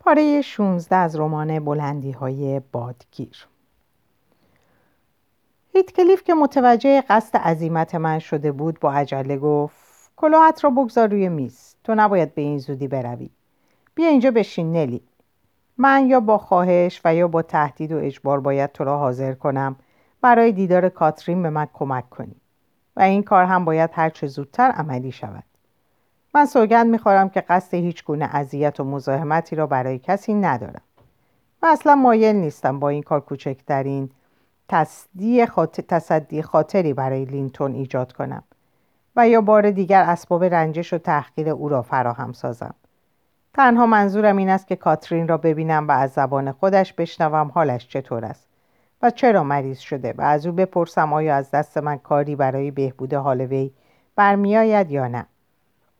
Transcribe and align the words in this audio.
پاره 0.00 0.42
16 0.42 0.96
از 0.96 1.16
رمان 1.16 1.64
بلندی 1.64 2.10
های 2.12 2.60
بادگیر 2.72 3.46
هیتکلیف 5.72 6.22
که 6.22 6.34
متوجه 6.34 7.00
قصد 7.00 7.36
عظیمت 7.36 7.94
من 7.94 8.18
شده 8.18 8.52
بود 8.52 8.80
با 8.80 8.92
عجله 8.92 9.36
گفت 9.36 10.10
کلاهت 10.16 10.64
را 10.64 10.70
بگذار 10.70 11.08
روی 11.08 11.28
میز 11.28 11.74
تو 11.84 11.94
نباید 11.94 12.34
به 12.34 12.42
این 12.42 12.58
زودی 12.58 12.88
بروی. 12.88 13.30
بیا 13.94 14.08
اینجا 14.08 14.30
بشین 14.30 14.72
نلی. 14.72 15.02
من 15.78 16.06
یا 16.06 16.20
با 16.20 16.38
خواهش 16.38 17.00
و 17.04 17.14
یا 17.14 17.28
با 17.28 17.42
تهدید 17.42 17.92
و 17.92 17.98
اجبار 17.98 18.40
باید 18.40 18.72
تو 18.72 18.84
را 18.84 18.98
حاضر 18.98 19.34
کنم 19.34 19.76
برای 20.20 20.52
دیدار 20.52 20.88
کاترین 20.88 21.42
به 21.42 21.50
من 21.50 21.68
کمک 21.72 22.10
کنی. 22.10 22.36
و 22.96 23.00
این 23.00 23.22
کار 23.22 23.44
هم 23.44 23.64
باید 23.64 23.90
هرچه 23.92 24.26
زودتر 24.26 24.70
عملی 24.70 25.12
شود. 25.12 25.44
من 26.34 26.46
سوگند 26.46 26.86
می‌خورم 26.86 27.28
که 27.28 27.40
قصد 27.40 27.74
هیچ 27.74 28.04
گونه 28.04 28.24
اذیت 28.36 28.80
و 28.80 28.84
مزاحمتی 28.84 29.56
را 29.56 29.66
برای 29.66 29.98
کسی 29.98 30.34
ندارم. 30.34 30.82
و 31.62 31.66
اصلا 31.66 31.94
مایل 31.94 32.36
نیستم 32.36 32.78
با 32.78 32.88
این 32.88 33.02
کار 33.02 33.20
کوچکترین 33.20 34.10
تصدی 35.88 36.42
خاطری 36.42 36.92
برای 36.92 37.24
لینتون 37.24 37.74
ایجاد 37.74 38.12
کنم 38.12 38.42
و 39.16 39.28
یا 39.28 39.40
بار 39.40 39.70
دیگر 39.70 40.02
اسباب 40.02 40.44
رنجش 40.44 40.92
و 40.92 40.98
تحقیر 40.98 41.48
او 41.48 41.68
را 41.68 41.82
فراهم 41.82 42.32
سازم. 42.32 42.74
تنها 43.54 43.86
منظورم 43.86 44.36
این 44.36 44.48
است 44.48 44.66
که 44.66 44.76
کاترین 44.76 45.28
را 45.28 45.36
ببینم 45.36 45.88
و 45.88 45.90
از 45.90 46.10
زبان 46.10 46.52
خودش 46.52 46.92
بشنوم 46.92 47.50
حالش 47.54 47.88
چطور 47.88 48.24
است 48.24 48.48
و 49.02 49.10
چرا 49.10 49.44
مریض 49.44 49.78
شده 49.78 50.14
و 50.18 50.22
از 50.22 50.46
او 50.46 50.52
بپرسم 50.52 51.12
آیا 51.12 51.36
از 51.36 51.50
دست 51.50 51.78
من 51.78 51.98
کاری 51.98 52.36
برای 52.36 52.70
بهبود 52.70 53.14
حال 53.14 53.40
وی 53.40 53.70
برمیآید 54.16 54.90
یا 54.90 55.08
نه. 55.08 55.26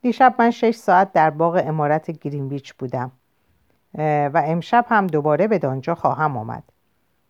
دیشب 0.01 0.35
من 0.39 0.51
شش 0.51 0.75
ساعت 0.75 1.13
در 1.13 1.29
باغ 1.29 1.63
امارت 1.65 2.11
گرینویچ 2.11 2.73
بودم 2.73 3.11
و 4.33 4.43
امشب 4.45 4.85
هم 4.89 5.07
دوباره 5.07 5.47
به 5.47 5.59
دانجا 5.59 5.95
خواهم 5.95 6.37
آمد. 6.37 6.63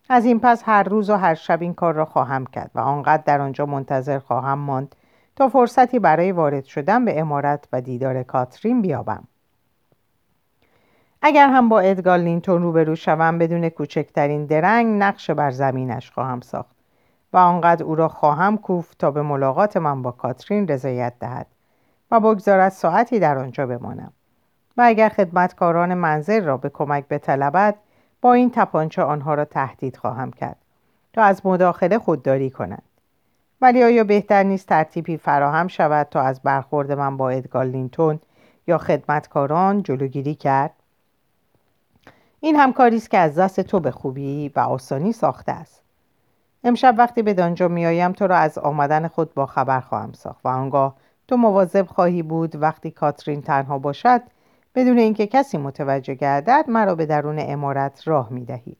از 0.10 0.26
این 0.26 0.40
پس 0.40 0.64
هر 0.66 0.84
روز 0.84 1.10
و 1.10 1.16
هر 1.16 1.34
شب 1.36 1.62
این 1.62 1.74
کار 1.74 1.94
را 1.94 2.06
خواهم 2.06 2.46
کرد 2.46 2.72
و 2.76 2.80
آنقدر 2.80 3.24
در 3.26 3.42
آنجا 3.42 3.66
منتظر 3.66 4.20
خواهم 4.20 4.60
ماند 4.60 4.96
تا 5.36 5.50
فرصتی 5.50 6.00
برای 6.00 6.32
وارد 6.32 6.66
شدن 6.66 7.06
به 7.06 7.20
امارت 7.20 7.68
و 7.74 7.82
دیدار 7.82 8.24
کاترین 8.24 8.82
بیابم. 8.82 9.24
اگر 11.22 11.50
هم 11.50 11.70
با 11.70 11.80
ادگار 11.80 12.18
لینتون 12.18 12.62
روبرو 12.62 12.96
شوم 12.96 13.38
بدون 13.38 13.70
کوچکترین 13.70 14.46
درنگ 14.46 15.04
نقش 15.04 15.30
بر 15.30 15.52
زمینش 15.52 16.12
خواهم 16.12 16.42
ساخت 16.42 16.76
و 17.34 17.38
آنقدر 17.38 17.84
او 17.84 17.96
را 17.96 18.08
خواهم 18.08 18.58
کوفت 18.58 18.98
تا 18.98 19.12
به 19.12 19.22
ملاقات 19.22 19.78
من 19.78 20.02
با 20.02 20.12
کاترین 20.12 20.68
رضایت 20.68 21.14
دهد. 21.20 21.48
و 22.12 22.20
بگذارد 22.20 22.72
ساعتی 22.72 23.20
در 23.20 23.38
آنجا 23.38 23.68
بمانم. 23.68 24.14
و 24.78 24.82
اگر 24.86 25.10
خدمتکاران 25.10 25.94
منزل 25.94 26.44
را 26.44 26.58
به 26.58 26.70
کمک 26.70 27.08
بطلبد 27.08 27.76
با 28.22 28.34
این 28.34 28.52
تپانچه 28.52 29.04
آنها 29.04 29.34
را 29.34 29.46
تهدید 29.46 29.98
خواهم 29.98 30.32
کرد 30.32 30.58
تا 31.14 31.24
از 31.24 31.46
مداخله 31.46 32.00
خودداری 32.00 32.50
کنند. 32.50 32.84
ولی 33.62 33.84
آیا 33.84 34.04
بهتر 34.04 34.44
نیست 34.44 34.68
ترتیبی 34.68 35.18
فراهم 35.18 35.68
شود 35.68 36.08
تا 36.12 36.22
از 36.22 36.42
برخورد 36.42 36.92
من 36.92 37.18
با 37.18 37.30
ادگار 37.30 37.66
لینتون 37.66 38.20
یا 38.68 38.78
خدمتکاران 38.78 39.84
جلوگیری 39.84 40.36
کرد؟ 40.36 40.74
این 42.40 42.56
همکاری 42.56 42.96
است 42.96 43.12
که 43.12 43.18
از 43.18 43.36
دست 43.38 43.60
تو 43.60 43.80
به 43.80 43.92
خوبی 43.92 44.52
و 44.56 44.60
آسانی 44.60 45.12
ساخته 45.12 45.52
است. 45.52 45.84
امشب 46.64 46.96
وقتی 46.98 47.22
به 47.22 47.34
دانجا 47.34 47.68
میآیم 47.68 48.12
تو 48.12 48.28
را 48.28 48.36
از 48.36 48.58
آمدن 48.58 49.08
خود 49.08 49.34
با 49.34 49.46
خبر 49.46 49.80
خواهم 49.80 50.12
ساخت 50.12 50.46
و 50.46 50.48
آنگاه 50.48 50.96
تو 51.30 51.38
مواظب 51.38 51.88
خواهی 51.88 52.24
بود 52.24 52.56
وقتی 52.56 52.92
کاترین 52.92 53.42
تنها 53.42 53.80
باشد 53.80 54.22
بدون 54.76 54.98
اینکه 54.98 55.28
کسی 55.28 55.58
متوجه 55.58 56.14
گردد 56.14 56.66
مرا 56.68 56.96
به 56.96 57.06
درون 57.06 57.36
امارت 57.40 58.08
راه 58.08 58.30
می 58.30 58.46
دهی 58.46 58.76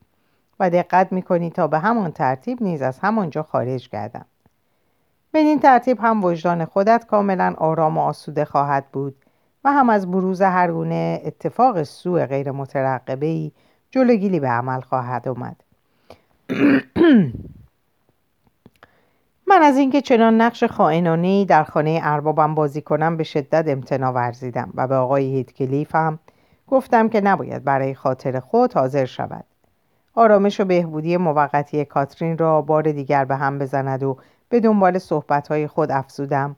و 0.60 0.70
دقت 0.70 1.12
می 1.12 1.22
کنی 1.22 1.50
تا 1.50 1.66
به 1.66 1.78
همان 1.78 2.12
ترتیب 2.12 2.62
نیز 2.62 2.82
از 2.82 2.98
همانجا 2.98 3.42
خارج 3.42 3.88
گردم. 3.88 4.24
این 5.34 5.60
ترتیب 5.60 5.98
هم 6.00 6.24
وجدان 6.24 6.64
خودت 6.64 7.06
کاملا 7.06 7.54
آرام 7.58 7.98
و 7.98 8.00
آسوده 8.00 8.44
خواهد 8.44 8.86
بود 8.92 9.16
و 9.64 9.72
هم 9.72 9.90
از 9.90 10.10
بروز 10.10 10.42
هر 10.42 10.72
گونه 10.72 11.22
اتفاق 11.24 11.82
سوء 11.82 12.26
غیر 12.26 12.50
مترقبه 12.50 13.26
ای 13.26 13.52
جلوگیری 13.90 14.40
به 14.40 14.48
عمل 14.48 14.80
خواهد 14.80 15.28
آمد. 15.28 15.56
من 19.50 19.62
از 19.62 19.76
اینکه 19.76 20.00
چنان 20.00 20.40
نقش 20.40 20.64
خائنانه 20.64 21.44
در 21.44 21.64
خانه 21.64 22.00
اربابم 22.02 22.54
بازی 22.54 22.82
کنم 22.82 23.16
به 23.16 23.24
شدت 23.24 23.64
امتنا 23.68 24.12
ورزیدم 24.12 24.72
و 24.74 24.88
به 24.88 24.94
آقای 24.94 25.24
هیتکلیف 25.24 25.94
هم 25.94 26.18
گفتم 26.66 27.08
که 27.08 27.20
نباید 27.20 27.64
برای 27.64 27.94
خاطر 27.94 28.40
خود 28.40 28.72
حاضر 28.72 29.04
شود. 29.04 29.44
آرامش 30.14 30.60
و 30.60 30.64
بهبودی 30.64 31.16
موقتی 31.16 31.84
کاترین 31.84 32.38
را 32.38 32.62
بار 32.62 32.92
دیگر 32.92 33.24
به 33.24 33.36
هم 33.36 33.58
بزند 33.58 34.02
و 34.02 34.16
به 34.48 34.60
دنبال 34.60 34.98
صحبتهای 34.98 35.66
خود 35.66 35.90
افزودم. 35.90 36.56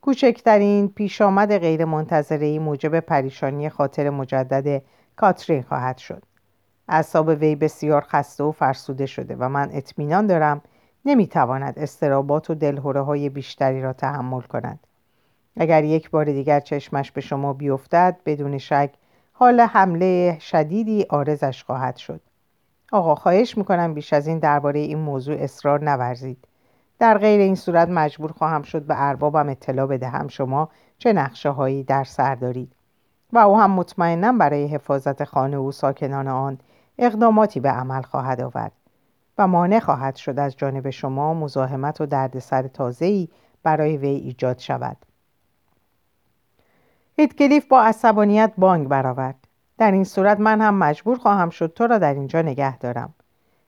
کوچکترین 0.00 0.88
پیش 0.88 1.20
آمد 1.20 1.58
غیر 1.58 1.84
منتظره 1.84 2.58
موجب 2.58 3.00
پریشانی 3.00 3.68
خاطر 3.68 4.10
مجدد 4.10 4.82
کاترین 5.16 5.62
خواهد 5.62 5.98
شد. 5.98 6.22
اعصاب 6.88 7.28
وی 7.28 7.56
بسیار 7.56 8.04
خسته 8.08 8.44
و 8.44 8.52
فرسوده 8.52 9.06
شده 9.06 9.36
و 9.38 9.48
من 9.48 9.70
اطمینان 9.72 10.26
دارم 10.26 10.62
نمی‌تواند 11.04 11.78
استرابات 11.78 12.50
و 12.50 12.54
دلهوره 12.54 13.00
های 13.00 13.28
بیشتری 13.28 13.82
را 13.82 13.92
تحمل 13.92 14.40
کند. 14.40 14.80
اگر 15.56 15.84
یک 15.84 16.10
بار 16.10 16.24
دیگر 16.24 16.60
چشمش 16.60 17.12
به 17.12 17.20
شما 17.20 17.52
بیفتد 17.52 18.16
بدون 18.26 18.58
شک 18.58 18.90
حال 19.32 19.60
حمله 19.60 20.38
شدیدی 20.40 21.06
آرزش 21.10 21.64
خواهد 21.64 21.96
شد. 21.96 22.20
آقا 22.92 23.14
خواهش 23.14 23.58
می‌کنم 23.58 23.94
بیش 23.94 24.12
از 24.12 24.26
این 24.26 24.38
درباره 24.38 24.80
این 24.80 24.98
موضوع 24.98 25.36
اصرار 25.38 25.84
نورزید. 25.84 26.48
در 26.98 27.18
غیر 27.18 27.40
این 27.40 27.54
صورت 27.54 27.88
مجبور 27.88 28.32
خواهم 28.32 28.62
شد 28.62 28.82
به 28.82 28.94
اربابم 28.98 29.48
اطلاع 29.48 29.86
بدهم 29.86 30.28
شما 30.28 30.68
چه 30.98 31.12
نقشه 31.12 31.48
هایی 31.48 31.82
در 31.82 32.04
سر 32.04 32.34
دارید. 32.34 32.72
و 33.32 33.38
او 33.38 33.58
هم 33.58 33.70
مطمئنا 33.70 34.32
برای 34.32 34.66
حفاظت 34.66 35.24
خانه 35.24 35.56
و 35.58 35.72
ساکنان 35.72 36.28
آن 36.28 36.58
اقداماتی 36.98 37.60
به 37.60 37.68
عمل 37.68 38.02
خواهد 38.02 38.40
آورد. 38.40 38.72
مانع 39.46 39.80
خواهد 39.80 40.16
شد 40.16 40.38
از 40.38 40.56
جانب 40.56 40.90
شما 40.90 41.34
مزاحمت 41.34 42.00
و 42.00 42.06
دردسر 42.06 42.62
تازه‌ای 42.62 43.28
برای 43.62 43.96
وی 43.96 44.08
ایجاد 44.08 44.58
شود. 44.58 44.96
هیتکلیف 47.16 47.66
با 47.66 47.82
عصبانیت 47.82 48.52
بانگ 48.58 48.88
برآورد. 48.88 49.48
در 49.78 49.92
این 49.92 50.04
صورت 50.04 50.40
من 50.40 50.60
هم 50.60 50.74
مجبور 50.74 51.18
خواهم 51.18 51.50
شد 51.50 51.72
تو 51.74 51.86
را 51.86 51.98
در 51.98 52.14
اینجا 52.14 52.42
نگه 52.42 52.78
دارم. 52.78 53.14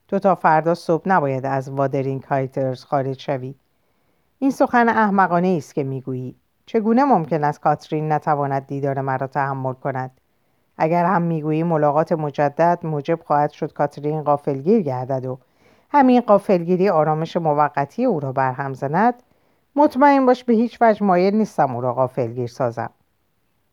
تو 0.09 0.19
تا 0.19 0.35
فردا 0.35 0.75
صبح 0.75 1.09
نباید 1.09 1.47
از 1.47 1.71
وادرینگ 1.71 2.23
هایترز 2.23 2.85
خارج 2.85 3.21
شوی. 3.21 3.55
این 4.39 4.51
سخن 4.51 4.89
احمقانه 4.89 5.49
است 5.49 5.75
که 5.75 5.85
می‌گویی. 5.85 6.37
چگونه 6.67 7.05
ممکن 7.05 7.45
است 7.45 7.61
کاترین 7.61 8.13
نتواند 8.13 8.67
دیدار 8.67 9.01
مرا 9.01 9.27
تحمل 9.27 9.73
کند؟ 9.73 10.11
اگر 10.79 11.05
هم 11.05 11.23
می‌گویی 11.23 11.63
ملاقات 11.63 12.13
مجدد 12.13 12.79
موجب 12.83 13.21
خواهد 13.25 13.51
شد 13.51 13.73
کاترین 13.73 14.23
قافلگیر 14.23 14.83
گردد 14.83 15.27
و 15.27 15.39
همین 15.95 16.21
قافلگیری 16.21 16.89
آرامش 16.89 17.37
موقتی 17.37 18.05
او 18.05 18.21
را 18.21 18.33
برهم 18.33 18.75
زند. 18.75 19.15
مطمئن 19.77 20.27
باش 20.27 20.45
به 20.45 20.53
هیچ 20.53 20.79
وجه 20.81 21.05
مایل 21.05 21.35
نیستم 21.35 21.75
او 21.75 21.81
را 21.81 21.95
قافلگیر 21.95 22.47
سازم. 22.47 22.91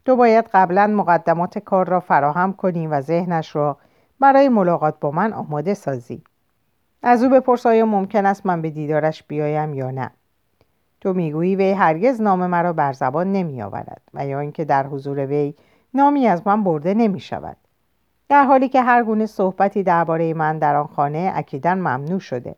تو 0.06 0.16
باید 0.16 0.50
قبلا 0.54 0.88
مقدمات 0.88 1.59
کار 1.59 1.90
را 1.90 2.00
فراهم 2.00 2.54
کنی 2.54 2.88
و 2.88 3.02
ذهنش 3.02 3.56
را 3.56 3.78
برای 4.20 4.50
ملاقات 4.50 5.00
با 5.00 5.12
من 5.12 5.34
آماده 5.34 5.74
سازی. 5.74 6.24
از 7.04 7.24
او 7.24 7.30
بپرس 7.30 7.66
آیا 7.66 7.86
ممکن 7.86 8.26
است 8.26 8.46
من 8.46 8.62
به 8.62 8.70
دیدارش 8.70 9.24
بیایم 9.24 9.74
یا 9.74 9.92
نه. 9.92 10.12
تو 11.02 11.14
می‌گویی 11.14 11.56
وی 11.56 11.72
هرگز 11.72 12.22
نام 12.22 12.48
مرا 12.48 12.74
بر 12.74 12.94
زبان 12.94 13.32
نمی 13.32 13.62
آورد 13.62 14.02
و 14.14 14.26
یا 14.28 14.40
اینکه 14.40 14.66
در 14.66 14.88
حضور 14.88 15.26
وی 15.26 15.53
نامی 15.94 16.28
از 16.28 16.48
من 16.48 16.64
برده 16.64 16.94
نمی 16.94 17.20
شود 17.20 17.58
در 18.31 18.44
حالی 18.44 18.70
که 18.70 18.82
هر 18.82 19.03
گونه 19.03 19.26
صحبتی 19.26 19.84
درباره 19.84 20.34
من 20.34 20.59
در 20.59 20.76
آن 20.76 20.88
خانه 20.88 21.32
اکیدا 21.35 21.76
ممنوع 21.76 22.20
شده. 22.20 22.55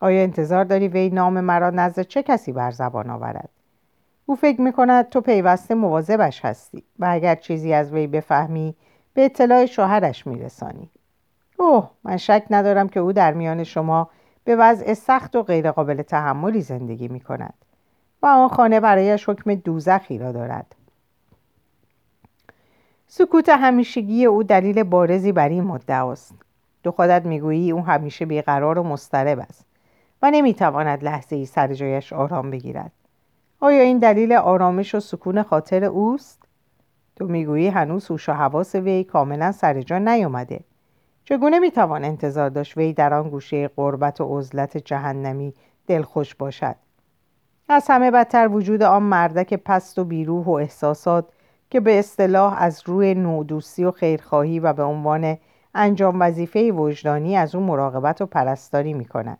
آیا 0.00 0.22
انتظار 0.22 0.64
داری 0.64 0.88
وی 0.88 1.10
نام 1.10 1.40
مرا 1.40 1.70
نزد 1.70 2.02
چه 2.02 2.22
کسی 2.22 2.52
بر 2.52 2.70
زبان 2.70 3.10
آورد؟ 3.10 3.48
او 4.26 4.36
فکر 4.36 4.60
می 4.60 4.72
کند 4.72 5.08
تو 5.08 5.20
پیوسته 5.20 5.74
مواظبش 5.74 6.44
هستی 6.44 6.84
و 6.98 7.06
اگر 7.10 7.34
چیزی 7.34 7.72
از 7.72 7.92
وی 7.92 8.06
بفهمی 8.06 8.74
به 9.14 9.24
اطلاع 9.24 9.66
شوهرش 9.66 10.26
میرسانی. 10.26 10.90
اوه 11.58 11.90
من 12.04 12.16
شک 12.16 12.44
ندارم 12.50 12.88
که 12.88 13.00
او 13.00 13.12
در 13.12 13.32
میان 13.32 13.64
شما 13.64 14.10
به 14.44 14.56
وضع 14.56 14.94
سخت 14.94 15.36
و 15.36 15.42
غیرقابل 15.42 16.02
تحملی 16.02 16.60
زندگی 16.60 17.08
می 17.08 17.20
کند 17.20 17.54
و 18.22 18.26
آن 18.26 18.48
خانه 18.48 18.80
برایش 18.80 19.28
حکم 19.28 19.54
دوزخی 19.54 20.18
را 20.18 20.32
دارد. 20.32 20.74
سکوت 23.16 23.48
همیشگی 23.48 24.24
او 24.24 24.42
دلیل 24.42 24.82
بارزی 24.82 25.32
بر 25.32 25.48
این 25.48 25.64
مدعا 25.64 26.12
است. 26.12 26.34
تو 26.84 26.90
خودت 26.90 27.24
می‌گویی 27.24 27.72
او 27.72 27.86
همیشه 27.86 28.26
بیقرار 28.26 28.78
و 28.78 28.82
مضطرب 28.82 29.38
است 29.38 29.66
و 30.22 30.30
نمی‌تواند 30.30 31.04
لحظه 31.04 31.36
ای 31.36 31.46
سر 31.46 31.74
جایش 31.74 32.12
آرام 32.12 32.50
بگیرد. 32.50 32.92
آیا 33.60 33.82
این 33.82 33.98
دلیل 33.98 34.32
آرامش 34.32 34.94
و 34.94 35.00
سکون 35.00 35.42
خاطر 35.42 35.84
اوست؟ 35.84 36.42
تو 37.16 37.26
می‌گویی 37.26 37.68
هنوز 37.68 38.10
هوش 38.10 38.28
و 38.28 38.32
حواس 38.32 38.74
وی 38.74 39.04
کاملا 39.04 39.52
سر 39.52 39.82
جا 39.82 39.98
نیامده. 39.98 40.60
چگونه 41.24 41.58
می‌توان 41.58 42.04
انتظار 42.04 42.48
داشت 42.48 42.76
وی 42.76 42.92
در 42.92 43.14
آن 43.14 43.30
گوشه 43.30 43.68
قربت 43.68 44.20
و 44.20 44.38
عزلت 44.38 44.76
جهنمی 44.76 45.54
دلخوش 45.86 46.34
باشد؟ 46.34 46.76
از 47.68 47.86
همه 47.88 48.10
بدتر 48.10 48.48
وجود 48.48 48.82
آن 48.82 49.02
مردک 49.02 49.54
پست 49.54 49.98
و 49.98 50.04
بیروح 50.04 50.46
و 50.46 50.50
احساسات 50.50 51.24
که 51.70 51.80
به 51.80 51.98
اصطلاح 51.98 52.62
از 52.62 52.82
روی 52.86 53.14
نودوستی 53.14 53.84
و 53.84 53.90
خیرخواهی 53.90 54.60
و 54.60 54.72
به 54.72 54.82
عنوان 54.82 55.38
انجام 55.74 56.20
وظیفه 56.20 56.72
وجدانی 56.72 57.36
از 57.36 57.54
او 57.54 57.62
مراقبت 57.62 58.20
و 58.20 58.26
پرستاری 58.26 58.94
می 58.94 59.04
کند. 59.04 59.38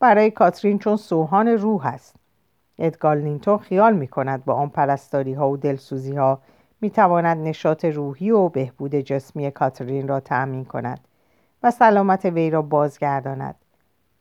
برای 0.00 0.30
کاترین 0.30 0.78
چون 0.78 0.96
سوهان 0.96 1.48
روح 1.48 1.86
است. 1.86 2.16
ادگار 2.78 3.16
لینتون 3.16 3.58
خیال 3.58 3.96
می 3.96 4.08
کند 4.08 4.44
با 4.44 4.54
آن 4.54 4.68
پرستاری 4.68 5.34
ها 5.34 5.50
و 5.50 5.56
دلسوزی 5.56 6.16
ها 6.16 6.40
می 6.80 6.90
تواند 6.90 7.36
نشاط 7.36 7.84
روحی 7.84 8.30
و 8.30 8.48
بهبود 8.48 8.94
جسمی 8.94 9.50
کاترین 9.50 10.08
را 10.08 10.20
تأمین 10.20 10.64
کند 10.64 11.00
و 11.62 11.70
سلامت 11.70 12.24
وی 12.24 12.50
را 12.50 12.62
بازگرداند. 12.62 13.54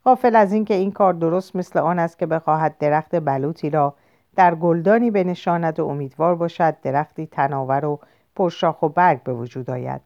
غافل 0.06 0.36
از 0.36 0.54
اینکه 0.54 0.74
این 0.74 0.92
کار 0.92 1.14
درست 1.14 1.56
مثل 1.56 1.80
آن 1.80 2.00
است 2.00 2.20
که 2.20 2.26
بخواهد 2.26 2.78
درخت 2.78 3.16
بلوطی 3.16 3.70
را 3.70 3.94
در 4.38 4.56
گلدانی 4.56 5.12
بنشاند 5.12 5.80
و 5.80 5.88
امیدوار 5.88 6.36
باشد 6.36 6.76
درختی 6.82 7.28
تناور 7.28 7.86
و 7.86 8.00
پرشاخ 8.36 8.84
و 8.84 8.90
برگ 8.90 9.24
به 9.24 9.34
وجود 9.34 9.70
آید. 9.70 10.02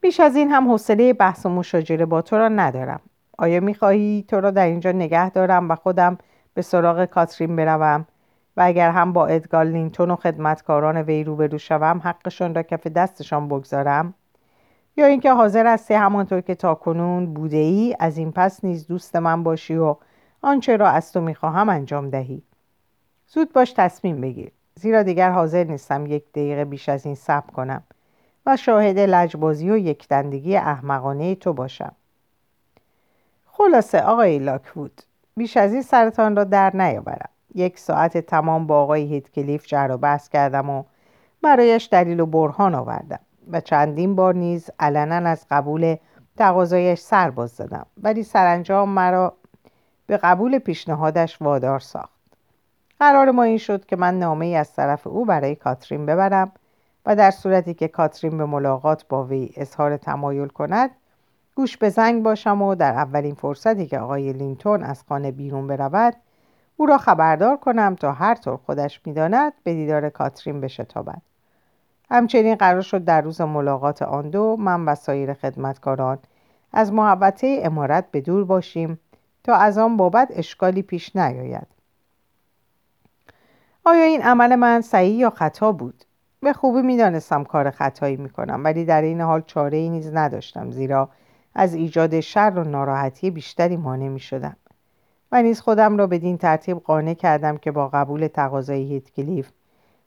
بیش 0.00 0.20
از 0.20 0.36
این 0.36 0.50
هم 0.50 0.70
حوصله 0.70 1.12
بحث 1.12 1.46
و 1.46 1.48
مشاجره 1.48 2.06
با 2.06 2.22
تو 2.22 2.36
را 2.36 2.48
ندارم. 2.48 3.00
آیا 3.38 3.60
می‌خواهی 3.60 4.24
تو 4.28 4.40
را 4.40 4.50
در 4.50 4.66
اینجا 4.66 4.92
نگه 4.92 5.30
دارم 5.30 5.68
و 5.70 5.74
خودم 5.74 6.18
به 6.54 6.62
سراغ 6.62 7.04
کاترین 7.04 7.56
بروم؟ 7.56 8.06
و 8.56 8.62
اگر 8.62 8.90
هم 8.90 9.12
با 9.12 9.26
ادگار 9.26 9.64
لینتون 9.64 10.10
و 10.10 10.16
خدمتکاران 10.16 10.96
وی 10.96 11.24
روبرو 11.24 11.58
شوم 11.58 12.00
حقشان 12.04 12.54
را 12.54 12.62
کف 12.62 12.86
دستشان 12.86 13.48
بگذارم؟ 13.48 14.14
یا 14.96 15.06
اینکه 15.06 15.32
حاضر 15.32 15.66
هستی 15.66 15.94
همانطور 15.94 16.40
که 16.40 16.54
تاکنون 16.54 17.34
بوده 17.34 17.56
ای 17.56 17.96
از 18.00 18.18
این 18.18 18.32
پس 18.32 18.64
نیز 18.64 18.86
دوست 18.86 19.16
من 19.16 19.42
باشی 19.42 19.76
و 19.76 19.96
آنچه 20.44 20.76
را 20.76 20.88
از 20.88 21.12
تو 21.12 21.20
می‌خواهم 21.20 21.68
انجام 21.68 22.10
دهی. 22.10 22.42
زود 23.26 23.52
باش 23.52 23.72
تصمیم 23.72 24.20
بگیر. 24.20 24.52
زیرا 24.74 25.02
دیگر 25.02 25.30
حاضر 25.30 25.64
نیستم 25.64 26.06
یک 26.06 26.24
دقیقه 26.32 26.64
بیش 26.64 26.88
از 26.88 27.06
این 27.06 27.14
صبر 27.14 27.50
کنم 27.52 27.82
و 28.46 28.56
شاهد 28.56 28.98
لجبازی 28.98 29.70
و 29.70 29.76
یکدندگی 29.76 30.56
احمقانه 30.56 31.34
تو 31.34 31.52
باشم. 31.52 31.92
خلاصه 33.46 34.00
آقای 34.00 34.38
لاکوود 34.38 35.02
بیش 35.36 35.56
از 35.56 35.72
این 35.72 35.82
سرتان 35.82 36.36
را 36.36 36.44
در 36.44 36.76
نیاورم. 36.76 37.28
یک 37.54 37.78
ساعت 37.78 38.18
تمام 38.18 38.66
با 38.66 38.82
آقای 38.82 39.02
هیتکلیف 39.02 39.66
جر 39.66 39.88
و 39.90 39.98
بحث 39.98 40.28
کردم 40.28 40.70
و 40.70 40.84
برایش 41.42 41.88
دلیل 41.92 42.20
و 42.20 42.26
برهان 42.26 42.74
آوردم 42.74 43.20
و 43.50 43.60
چندین 43.60 44.16
بار 44.16 44.34
نیز 44.34 44.70
علنا 44.78 45.30
از 45.30 45.46
قبول 45.50 45.96
تقاضایش 46.36 47.00
سر 47.00 47.30
باز 47.30 47.56
دادم. 47.56 47.86
ولی 48.02 48.22
سرانجام 48.22 48.88
مرا 48.88 49.36
به 50.06 50.16
قبول 50.16 50.58
پیشنهادش 50.58 51.42
وادار 51.42 51.80
ساخت. 51.80 52.14
قرار 53.00 53.30
ما 53.30 53.42
این 53.42 53.58
شد 53.58 53.86
که 53.86 53.96
من 53.96 54.18
نامه 54.18 54.46
ای 54.46 54.56
از 54.56 54.72
طرف 54.72 55.06
او 55.06 55.24
برای 55.24 55.54
کاترین 55.54 56.06
ببرم 56.06 56.52
و 57.06 57.16
در 57.16 57.30
صورتی 57.30 57.74
که 57.74 57.88
کاترین 57.88 58.38
به 58.38 58.44
ملاقات 58.44 59.08
با 59.08 59.24
وی 59.24 59.50
اظهار 59.56 59.96
تمایل 59.96 60.48
کند 60.48 60.90
گوش 61.54 61.76
به 61.76 61.88
زنگ 61.88 62.22
باشم 62.22 62.62
و 62.62 62.74
در 62.74 62.92
اولین 62.92 63.34
فرصتی 63.34 63.86
که 63.86 63.98
آقای 63.98 64.32
لینتون 64.32 64.82
از 64.82 65.04
خانه 65.08 65.32
بیرون 65.32 65.66
برود 65.66 66.14
او 66.76 66.86
را 66.86 66.98
خبردار 66.98 67.56
کنم 67.56 67.94
تا 67.94 68.12
هر 68.12 68.34
طور 68.34 68.56
خودش 68.56 69.00
می‌داند 69.04 69.52
به 69.62 69.74
دیدار 69.74 70.08
کاترین 70.08 70.60
بشتابد. 70.60 71.22
همچنین 72.10 72.54
قرار 72.54 72.80
شد 72.80 73.04
در 73.04 73.20
روز 73.20 73.40
ملاقات 73.40 74.02
آن 74.02 74.30
دو 74.30 74.56
من 74.56 74.84
و 74.84 74.94
سایر 74.94 75.34
خدمتکاران 75.34 76.18
از 76.72 76.92
محبته 76.92 77.60
امارت 77.62 78.10
به 78.10 78.20
دور 78.20 78.44
باشیم 78.44 78.98
تا 79.44 79.54
از 79.54 79.78
آن 79.78 79.96
بابت 79.96 80.28
اشکالی 80.30 80.82
پیش 80.82 81.16
نیاید. 81.16 81.66
آیا 83.84 84.04
این 84.04 84.22
عمل 84.22 84.54
من 84.54 84.80
صحیح 84.80 85.14
یا 85.14 85.30
خطا 85.30 85.72
بود؟ 85.72 86.04
به 86.40 86.52
خوبی 86.52 86.82
می‌دانستم 86.82 87.44
کار 87.44 87.70
خطایی 87.70 88.16
می‌کنم 88.16 88.64
ولی 88.64 88.84
در 88.84 89.02
این 89.02 89.20
حال 89.20 89.42
چاره 89.46 89.78
ای 89.78 89.88
نیز 89.88 90.14
نداشتم 90.14 90.70
زیرا 90.70 91.08
از 91.54 91.74
ایجاد 91.74 92.20
شر 92.20 92.52
و 92.56 92.64
ناراحتی 92.64 93.30
بیشتری 93.30 93.76
مانع 93.76 94.08
می 94.08 94.20
شدم 94.20 94.56
و 95.32 95.42
نیز 95.42 95.60
خودم 95.60 95.96
را 95.96 96.06
بدین 96.06 96.38
ترتیب 96.38 96.78
قانع 96.78 97.14
کردم 97.14 97.56
که 97.56 97.70
با 97.70 97.88
قبول 97.88 98.26
تقاضای 98.26 98.82
هیتکلیف 98.82 99.50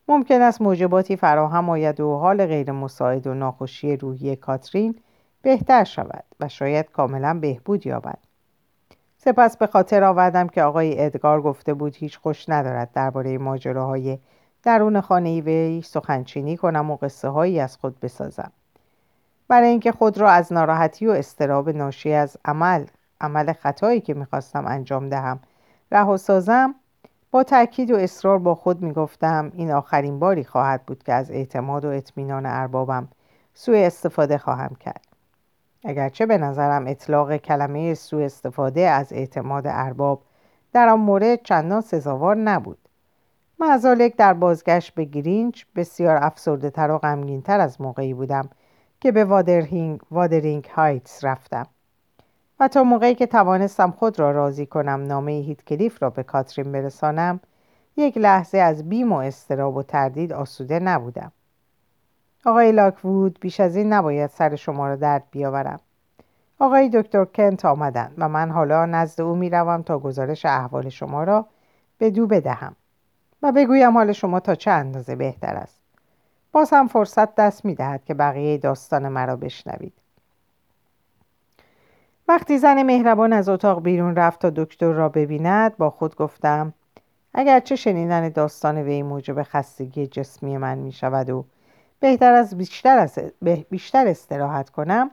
ممکن 0.07 0.41
است 0.41 0.61
موجباتی 0.61 1.15
فراهم 1.15 1.69
آید 1.69 1.99
و 1.99 2.15
حال 2.15 2.45
غیر 2.45 2.71
مساعد 2.71 3.27
و 3.27 3.33
ناخوشی 3.33 3.97
روحی 3.97 4.35
کاترین 4.35 4.95
بهتر 5.41 5.83
شود 5.83 6.23
و 6.39 6.47
شاید 6.47 6.91
کاملا 6.91 7.39
بهبود 7.39 7.85
یابد. 7.85 8.26
سپس 9.17 9.57
به 9.57 9.67
خاطر 9.67 10.03
آوردم 10.03 10.47
که 10.47 10.63
آقای 10.63 11.05
ادگار 11.05 11.41
گفته 11.41 11.73
بود 11.73 11.95
هیچ 11.95 12.19
خوش 12.19 12.49
ندارد 12.49 12.91
درباره 12.93 13.37
ماجراهای 13.37 14.19
درون 14.63 15.01
خانه 15.01 15.41
وی 15.41 15.81
سخنچینی 15.81 16.57
کنم 16.57 16.91
و 16.91 16.95
قصه 16.95 17.27
هایی 17.27 17.59
از 17.59 17.77
خود 17.77 17.99
بسازم. 17.99 18.51
برای 19.47 19.69
اینکه 19.69 19.91
خود 19.91 20.17
را 20.17 20.29
از 20.29 20.53
ناراحتی 20.53 21.07
و 21.07 21.11
استراب 21.11 21.69
ناشی 21.69 22.13
از 22.13 22.37
عمل 22.45 22.85
عمل 23.21 23.53
خطایی 23.53 24.01
که 24.01 24.13
می‌خواستم 24.13 24.65
انجام 24.67 25.09
دهم 25.09 25.39
رها 25.91 26.17
سازم 26.17 26.75
با 27.31 27.43
تاکید 27.43 27.91
و 27.91 27.95
اصرار 27.95 28.39
با 28.39 28.55
خود 28.55 28.81
می‌گفتم 28.81 29.51
این 29.53 29.71
آخرین 29.71 30.19
باری 30.19 30.43
خواهد 30.43 30.85
بود 30.85 31.03
که 31.03 31.13
از 31.13 31.31
اعتماد 31.31 31.85
و 31.85 31.89
اطمینان 31.89 32.45
اربابم 32.45 33.07
سوء 33.53 33.85
استفاده 33.85 34.37
خواهم 34.37 34.75
کرد. 34.79 35.06
اگرچه 35.83 36.25
به 36.25 36.37
نظرم 36.37 36.87
اطلاق 36.87 37.37
کلمه 37.37 37.93
سوء 37.93 38.25
استفاده 38.25 38.81
از 38.81 39.13
اعتماد 39.13 39.63
ارباب 39.67 40.21
در 40.73 40.89
آن 40.89 40.99
مورد 40.99 41.43
چندان 41.43 41.81
سزاوار 41.81 42.35
نبود. 42.35 42.77
معزالک 43.59 44.15
در 44.15 44.33
بازگشت 44.33 44.93
به 44.95 45.05
گرینچ 45.05 45.63
بسیار 45.75 46.17
افسرده 46.21 46.69
تر 46.69 46.91
و 46.91 46.97
غمگین 46.97 47.41
تر 47.41 47.59
از 47.59 47.81
موقعی 47.81 48.13
بودم 48.13 48.49
که 49.01 49.11
به 49.11 49.25
وادرینگ, 49.25 50.01
وادرینگ 50.11 50.65
هایتس 50.65 51.25
رفتم. 51.25 51.67
و 52.59 52.67
تا 52.67 52.83
موقعی 52.83 53.15
که 53.15 53.25
توانستم 53.25 53.91
خود 53.91 54.19
را 54.19 54.31
راضی 54.31 54.65
کنم 54.65 55.03
نامه 55.03 55.31
هیت 55.31 55.63
کلیف 55.63 56.03
را 56.03 56.09
به 56.09 56.23
کاترین 56.23 56.71
برسانم 56.71 57.39
یک 57.97 58.17
لحظه 58.17 58.57
از 58.57 58.89
بیم 58.89 59.13
و 59.13 59.15
استراب 59.15 59.75
و 59.75 59.83
تردید 59.83 60.33
آسوده 60.33 60.79
نبودم. 60.79 61.31
آقای 62.47 62.71
لاکوود 62.71 63.37
بیش 63.41 63.59
از 63.59 63.75
این 63.75 63.93
نباید 63.93 64.29
سر 64.29 64.55
شما 64.55 64.87
را 64.87 64.95
درد 64.95 65.23
بیاورم. 65.31 65.79
آقای 66.59 66.89
دکتر 66.93 67.25
کنت 67.25 67.65
آمدند 67.65 68.13
و 68.17 68.29
من 68.29 68.51
حالا 68.51 68.85
نزد 68.85 69.21
او 69.21 69.35
می‌روم 69.35 69.81
تا 69.81 69.99
گزارش 69.99 70.45
احوال 70.45 70.89
شما 70.89 71.23
را 71.23 71.45
به 71.97 72.09
دو 72.09 72.27
بدهم 72.27 72.75
و 73.43 73.51
بگویم 73.51 73.93
حال 73.97 74.11
شما 74.11 74.39
تا 74.39 74.55
چه 74.55 74.71
اندازه 74.71 75.15
بهتر 75.15 75.55
است. 75.55 75.79
باز 76.51 76.69
هم 76.73 76.87
فرصت 76.87 77.35
دست 77.35 77.65
می‌دهد 77.65 78.05
که 78.05 78.13
بقیه 78.13 78.57
داستان 78.57 79.07
مرا 79.07 79.35
بشنوید. 79.35 79.93
وقتی 82.27 82.57
زن 82.57 82.83
مهربان 82.83 83.33
از 83.33 83.49
اتاق 83.49 83.83
بیرون 83.83 84.15
رفت 84.15 84.41
تا 84.41 84.49
دکتر 84.49 84.91
را 84.91 85.09
ببیند 85.09 85.77
با 85.77 85.89
خود 85.89 86.15
گفتم 86.15 86.73
اگرچه 87.33 87.75
شنیدن 87.75 88.29
داستان 88.29 88.77
وی 88.77 89.03
موجب 89.03 89.43
خستگی 89.43 90.07
جسمی 90.07 90.57
من 90.57 90.77
می 90.77 90.91
شود 90.91 91.29
و 91.29 91.45
بهتر 91.99 92.33
از 92.33 92.57
بیشتر, 92.57 92.97
از 92.97 93.19
بیشتر 93.69 94.07
استراحت 94.07 94.69
کنم 94.69 95.11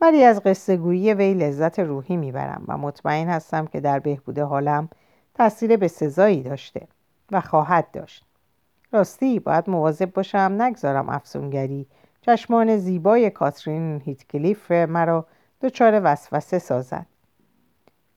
ولی 0.00 0.24
از 0.24 0.42
قصه 0.42 0.76
گویی 0.76 1.14
وی 1.14 1.34
لذت 1.34 1.78
روحی 1.78 2.16
می‌برم 2.16 2.64
و 2.68 2.78
مطمئن 2.78 3.28
هستم 3.28 3.66
که 3.66 3.80
در 3.80 3.98
بهبود 3.98 4.38
حالم 4.38 4.88
تاثیر 5.34 5.76
به 5.76 5.88
سزایی 5.88 6.42
داشته 6.42 6.86
و 7.32 7.40
خواهد 7.40 7.90
داشت. 7.92 8.24
راستی 8.92 9.40
باید 9.40 9.70
مواظب 9.70 10.12
باشم 10.12 10.56
نگذارم 10.58 11.08
افسونگری. 11.08 11.86
چشمان 12.20 12.76
زیبای 12.76 13.30
کاترین 13.30 14.02
هیتکلیف 14.04 14.70
مرا 14.70 15.26
دچار 15.60 16.00
وسوسه 16.04 16.58
سازد. 16.58 17.06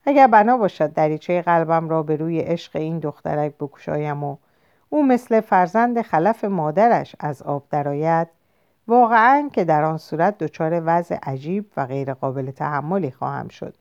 اگر 0.05 0.27
بنا 0.27 0.57
باشد 0.57 0.93
دریچه 0.93 1.41
قلبم 1.41 1.89
را 1.89 2.03
به 2.03 2.15
روی 2.15 2.39
عشق 2.39 2.75
این 2.75 2.99
دخترک 2.99 3.53
بکشایم 3.59 4.23
و 4.23 4.37
او 4.89 5.05
مثل 5.05 5.41
فرزند 5.41 6.01
خلف 6.01 6.43
مادرش 6.43 7.15
از 7.19 7.41
آب 7.41 7.63
درآید. 7.69 8.27
واقعا 8.87 9.49
که 9.53 9.63
در 9.63 9.83
آن 9.83 9.97
صورت 9.97 10.37
دچار 10.37 10.81
وضع 10.85 11.15
عجیب 11.23 11.65
و 11.77 11.85
غیرقابل 11.85 12.51
تحملی 12.51 13.11
خواهم 13.11 13.47
شد. 13.47 13.75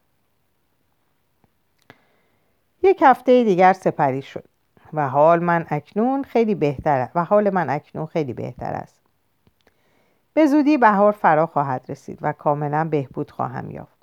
یک 2.83 3.03
هفته 3.03 3.45
دیگر 3.45 3.73
سپری 3.73 4.23
شد 4.23 4.45
و 4.93 5.09
حال 5.09 5.39
من 5.39 5.67
اکنون 5.69 6.23
خیلی 6.23 6.55
بهتر 6.55 7.09
و 7.15 7.25
حال 7.25 7.51
من 7.51 7.71
اکنون 7.71 8.07
خیلی 8.07 8.33
بهتر 8.33 8.73
است. 8.73 9.01
به 10.35 10.47
زودی 10.47 10.79
بهار 10.79 11.13
فرا 11.13 11.47
خواهد 11.47 11.85
رسید 11.89 12.19
و 12.23 12.33
کاملا 12.33 12.85
بهبود 12.85 13.31
خواهم 13.31 13.71
یافت. 13.71 13.97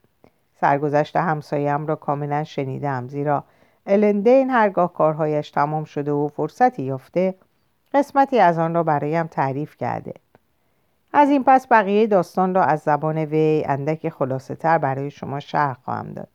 سرگذشت 0.61 1.15
همسایم 1.15 1.87
را 1.87 1.95
کاملا 1.95 2.43
شنیدم 2.43 3.07
زیرا 3.07 3.43
الندین 3.85 4.49
هرگاه 4.49 4.93
کارهایش 4.93 5.51
تمام 5.51 5.83
شده 5.83 6.11
و 6.11 6.27
فرصتی 6.27 6.83
یافته 6.83 7.35
قسمتی 7.93 8.39
از 8.39 8.59
آن 8.59 8.73
را 8.73 8.83
برایم 8.83 9.27
تعریف 9.27 9.77
کرده. 9.77 10.13
از 11.13 11.29
این 11.29 11.43
پس 11.43 11.67
بقیه 11.67 12.07
داستان 12.07 12.55
را 12.55 12.63
از 12.63 12.79
زبان 12.79 13.17
وی 13.17 13.63
اندک 13.67 14.09
خلاصه 14.09 14.55
تر 14.55 14.77
برای 14.77 15.11
شما 15.11 15.39
شرح 15.39 15.77
خواهم 15.85 16.13
داد. 16.13 16.27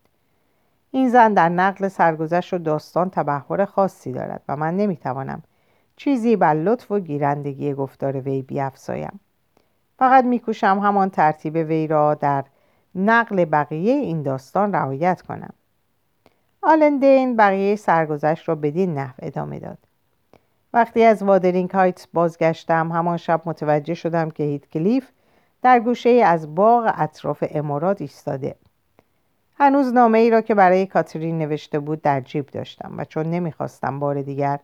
این 0.91 1.09
زن 1.09 1.35
در 1.35 1.49
نقل 1.49 1.89
سرگذشت 1.89 2.55
و 2.55 2.59
داستان 2.59 3.11
تبهر 3.11 3.65
خاصی 3.65 4.13
دارد 4.13 4.43
و 4.49 4.57
من 4.57 4.77
نمی‌توانم 4.77 5.43
چیزی 5.97 6.37
بر 6.37 6.55
لطف 6.55 6.91
و 6.91 6.99
گیرندگی 6.99 7.75
گفتار 7.75 8.21
وی 8.21 8.43
بیافزایم 8.43 9.21
فقط 9.99 10.25
میکوشم 10.25 10.79
همان 10.79 11.11
ترتیب 11.11 11.55
وی 11.55 11.87
را 11.87 12.15
در 12.15 12.45
نقل 12.95 13.45
بقیه 13.45 13.93
این 13.93 14.23
داستان 14.23 14.73
رعایت 14.73 15.23
کنم. 15.23 15.55
آلندین 16.63 17.37
بقیه 17.37 17.77
سرگذشت 17.77 18.49
را 18.49 18.55
بدین 18.55 18.95
نحو 18.95 19.15
ادامه 19.19 19.59
داد. 19.59 19.79
وقتی 20.73 21.05
از 21.05 21.23
وادرینگ 21.23 21.71
هایتس 21.71 22.07
بازگشتم 22.07 22.93
همان 22.93 23.17
شب 23.17 23.43
متوجه 23.45 23.95
شدم 23.95 24.31
که 24.31 24.43
هیت 24.43 24.71
کلیف 24.71 25.09
در 25.63 25.81
گوشه 25.81 26.11
از 26.11 26.55
باغ 26.55 26.93
اطراف 26.97 27.45
امارات 27.51 28.01
ایستاده. 28.01 28.55
هنوز 29.55 29.93
نامه 29.93 30.19
ای 30.19 30.31
را 30.31 30.41
که 30.41 30.55
برای 30.55 30.87
کاترین 30.87 31.39
نوشته 31.39 31.79
بود 31.79 32.03
در 32.03 32.21
جیب 32.21 32.47
داشتم 32.47 32.95
و 32.99 33.05
چون 33.05 33.27
نمی‌خواستم 33.27 33.99
بار 33.99 34.23
دیگر 34.23 34.59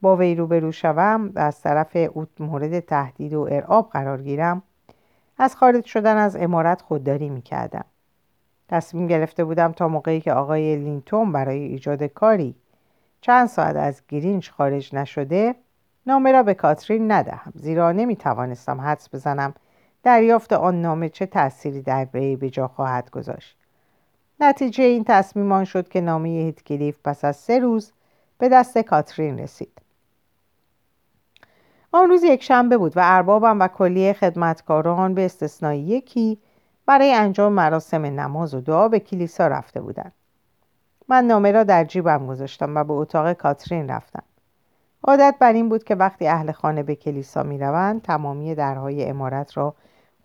با 0.00 0.16
وی 0.16 0.34
روبرو 0.34 0.72
شوم 0.72 1.32
و 1.34 1.38
از 1.38 1.60
طرف 1.60 1.96
او 2.12 2.26
مورد 2.40 2.80
تهدید 2.80 3.34
و 3.34 3.48
ارعاب 3.50 3.90
قرار 3.90 4.22
گیرم 4.22 4.62
از 5.38 5.56
خارج 5.56 5.84
شدن 5.84 6.16
از 6.16 6.36
امارت 6.36 6.82
خودداری 6.82 7.28
می‌کردم. 7.28 7.84
تصمیم 8.68 9.06
گرفته 9.06 9.44
بودم 9.44 9.72
تا 9.72 9.88
موقعی 9.88 10.20
که 10.20 10.32
آقای 10.32 10.76
لینتون 10.76 11.32
برای 11.32 11.58
ایجاد 11.58 12.02
کاری 12.02 12.54
چند 13.20 13.46
ساعت 13.46 13.76
از 13.76 14.02
گرینج 14.08 14.50
خارج 14.50 14.94
نشده 14.94 15.54
نامه 16.06 16.32
را 16.32 16.42
به 16.42 16.54
کاترین 16.54 17.12
ندهم 17.12 17.52
زیرا 17.54 17.92
نمی 17.92 18.16
توانستم 18.16 18.80
حدس 18.80 19.14
بزنم 19.14 19.54
دریافت 20.02 20.52
آن 20.52 20.82
نامه 20.82 21.08
چه 21.08 21.26
تأثیری 21.26 21.82
در 21.82 22.08
وی 22.14 22.36
به 22.36 22.50
جا 22.50 22.68
خواهد 22.68 23.10
گذاشت. 23.10 23.56
نتیجه 24.40 24.84
این 24.84 25.04
تصمیم 25.04 25.52
آن 25.52 25.64
شد 25.64 25.88
که 25.88 26.00
نامه 26.00 26.28
هیتکلیف 26.28 26.98
پس 27.04 27.24
از 27.24 27.36
سه 27.36 27.58
روز 27.58 27.92
به 28.38 28.48
دست 28.48 28.78
کاترین 28.78 29.38
رسید. 29.38 29.82
آن 31.92 32.08
روز 32.08 32.24
یک 32.24 32.42
شنبه 32.42 32.78
بود 32.78 32.96
و 32.96 33.00
اربابم 33.02 33.60
و 33.60 33.68
کلیه 33.68 34.12
خدمتکاران 34.12 35.14
به 35.14 35.24
استثنای 35.24 35.78
یکی 35.78 36.38
برای 36.86 37.12
انجام 37.12 37.52
مراسم 37.52 38.04
نماز 38.04 38.54
و 38.54 38.60
دعا 38.60 38.88
به 38.88 39.00
کلیسا 39.00 39.46
رفته 39.46 39.80
بودند 39.80 40.12
من 41.08 41.24
نامه 41.24 41.52
را 41.52 41.64
در 41.64 41.84
جیبم 41.84 42.26
گذاشتم 42.26 42.76
و 42.76 42.84
به 42.84 42.92
اتاق 42.92 43.32
کاترین 43.32 43.88
رفتم. 43.88 44.22
عادت 45.04 45.34
بر 45.40 45.52
این 45.52 45.68
بود 45.68 45.84
که 45.84 45.94
وقتی 45.94 46.26
اهل 46.26 46.52
خانه 46.52 46.82
به 46.82 46.94
کلیسا 46.94 47.42
می 47.42 47.58
روند 47.58 48.02
تمامی 48.02 48.54
درهای 48.54 49.04
امارت 49.08 49.56
را 49.56 49.74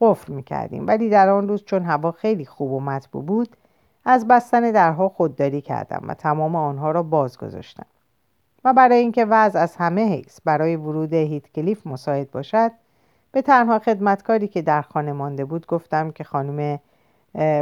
قفل 0.01 0.33
می 0.33 0.43
کردیم. 0.43 0.87
ولی 0.87 1.09
در 1.09 1.29
آن 1.29 1.47
روز 1.47 1.63
چون 1.63 1.83
هوا 1.83 2.11
خیلی 2.11 2.45
خوب 2.45 2.71
و 2.71 2.79
مطبوع 2.79 3.23
بود 3.23 3.57
از 4.05 4.27
بستن 4.27 4.71
درها 4.71 5.09
خودداری 5.09 5.61
کردم 5.61 6.05
و 6.07 6.13
تمام 6.13 6.55
آنها 6.55 6.91
را 6.91 7.03
باز 7.03 7.37
گذاشتم. 7.37 7.85
و 8.65 8.73
برای 8.73 8.97
اینکه 8.97 9.25
وضع 9.25 9.59
از 9.59 9.75
همه 9.75 10.01
حیث 10.01 10.39
برای 10.45 10.75
ورود 10.75 11.13
هیت 11.13 11.51
کلیف 11.51 11.87
مساعد 11.87 12.31
باشد 12.31 12.71
به 13.31 13.41
تنها 13.41 13.79
خدمتکاری 13.79 14.47
که 14.47 14.61
در 14.61 14.81
خانه 14.81 15.11
مانده 15.11 15.45
بود 15.45 15.67
گفتم 15.67 16.11
که 16.11 16.23
خانم 16.23 16.79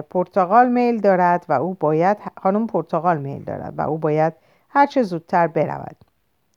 پرتغال 0.09 0.69
میل 0.69 1.01
دارد 1.01 1.45
و 1.49 1.53
او 1.53 1.73
باید 1.73 2.17
خانم 2.37 2.67
پرتغال 2.67 3.17
میل 3.17 3.43
دارد 3.43 3.73
و 3.77 3.81
او 3.81 3.97
باید 3.97 4.33
هرچه 4.69 5.03
زودتر 5.03 5.47
برود 5.47 5.95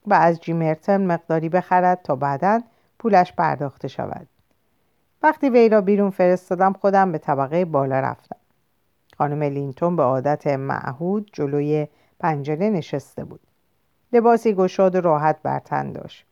و 0.07 0.14
از 0.14 0.40
جیمرتن 0.40 1.07
مقداری 1.07 1.49
بخرد 1.49 2.02
تا 2.02 2.16
بعدا 2.16 2.61
پولش 2.99 3.33
پرداخته 3.33 3.88
شود. 3.88 4.28
وقتی 5.23 5.50
وی 5.50 5.69
را 5.69 5.81
بیرون 5.81 6.11
فرستادم 6.11 6.73
خودم 6.73 7.12
به 7.12 7.19
طبقه 7.19 7.64
بالا 7.64 8.00
رفتم. 8.00 8.37
خانم 9.19 9.42
لینتون 9.42 9.97
به 9.97 10.02
عادت 10.02 10.47
معهود 10.47 11.31
جلوی 11.33 11.88
پنجره 12.21 12.71
نشسته 12.71 13.25
بود. 13.25 13.40
لباسی 14.12 14.54
گشاد 14.54 14.95
و 14.95 15.00
راحت 15.00 15.42
بر 15.42 15.59
تن 15.59 15.92
داشت. 15.92 16.26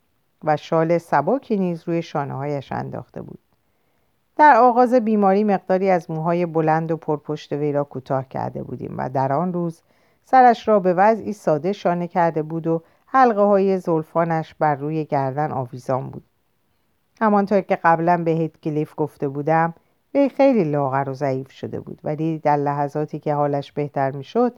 و 0.45 0.57
شال 0.57 0.99
سباکی 0.99 1.57
نیز 1.57 1.83
روی 1.89 2.03
شانه 2.03 2.35
هایش 2.35 2.73
انداخته 2.73 3.23
بود. 3.23 3.39
در 4.37 4.57
آغاز 4.57 4.95
بیماری 4.95 5.45
مقداری 5.45 5.91
از 5.91 6.11
موهای 6.11 6.47
بلند 6.47 6.91
و 6.91 6.97
پرپشت 6.97 7.53
وی 7.53 7.73
را 7.73 7.85
کوتاه 7.85 8.29
کرده 8.29 8.63
بودیم 8.63 8.95
و 8.99 9.09
در 9.09 9.33
آن 9.33 9.53
روز 9.53 9.83
سرش 10.25 10.69
را 10.69 10.81
به 10.81 10.95
وضعی 10.95 11.33
ساده 11.33 11.73
شانه 11.73 12.09
کرده 12.09 12.43
بود 12.43 12.67
و 12.67 12.83
حلقه 13.07 13.43
های 13.43 13.79
زلفانش 13.79 14.55
بر 14.55 14.75
روی 14.75 15.05
گردن 15.05 15.53
آویزان 15.53 16.11
بود. 16.11 16.23
همانطور 17.21 17.61
که 17.61 17.79
قبلا 17.85 18.23
به 18.25 18.31
هیت 18.31 18.61
کلیف 18.61 18.95
گفته 18.97 19.29
بودم 19.29 19.75
وی 20.15 20.29
خیلی 20.29 20.65
لاغر 20.65 21.09
و 21.09 21.15
ضعیف 21.15 21.51
شده 21.51 21.81
بود 21.81 22.01
ولی 22.05 22.39
در 22.39 22.57
لحظاتی 22.57 23.19
که 23.19 23.35
حالش 23.35 23.73
بهتر 23.73 24.11
می‌شد 24.11 24.55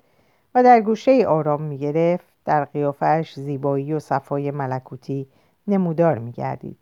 و 0.54 0.62
در 0.62 0.80
گوشه 0.80 1.26
آرام 1.26 1.62
می 1.62 1.78
گرفت 1.78 2.26
در 2.44 2.64
قیافش 2.64 3.34
زیبایی 3.34 3.92
و 3.92 3.98
صفای 3.98 4.50
ملکوتی 4.50 5.26
نمودار 5.66 6.18
می 6.18 6.32
گردید. 6.32 6.78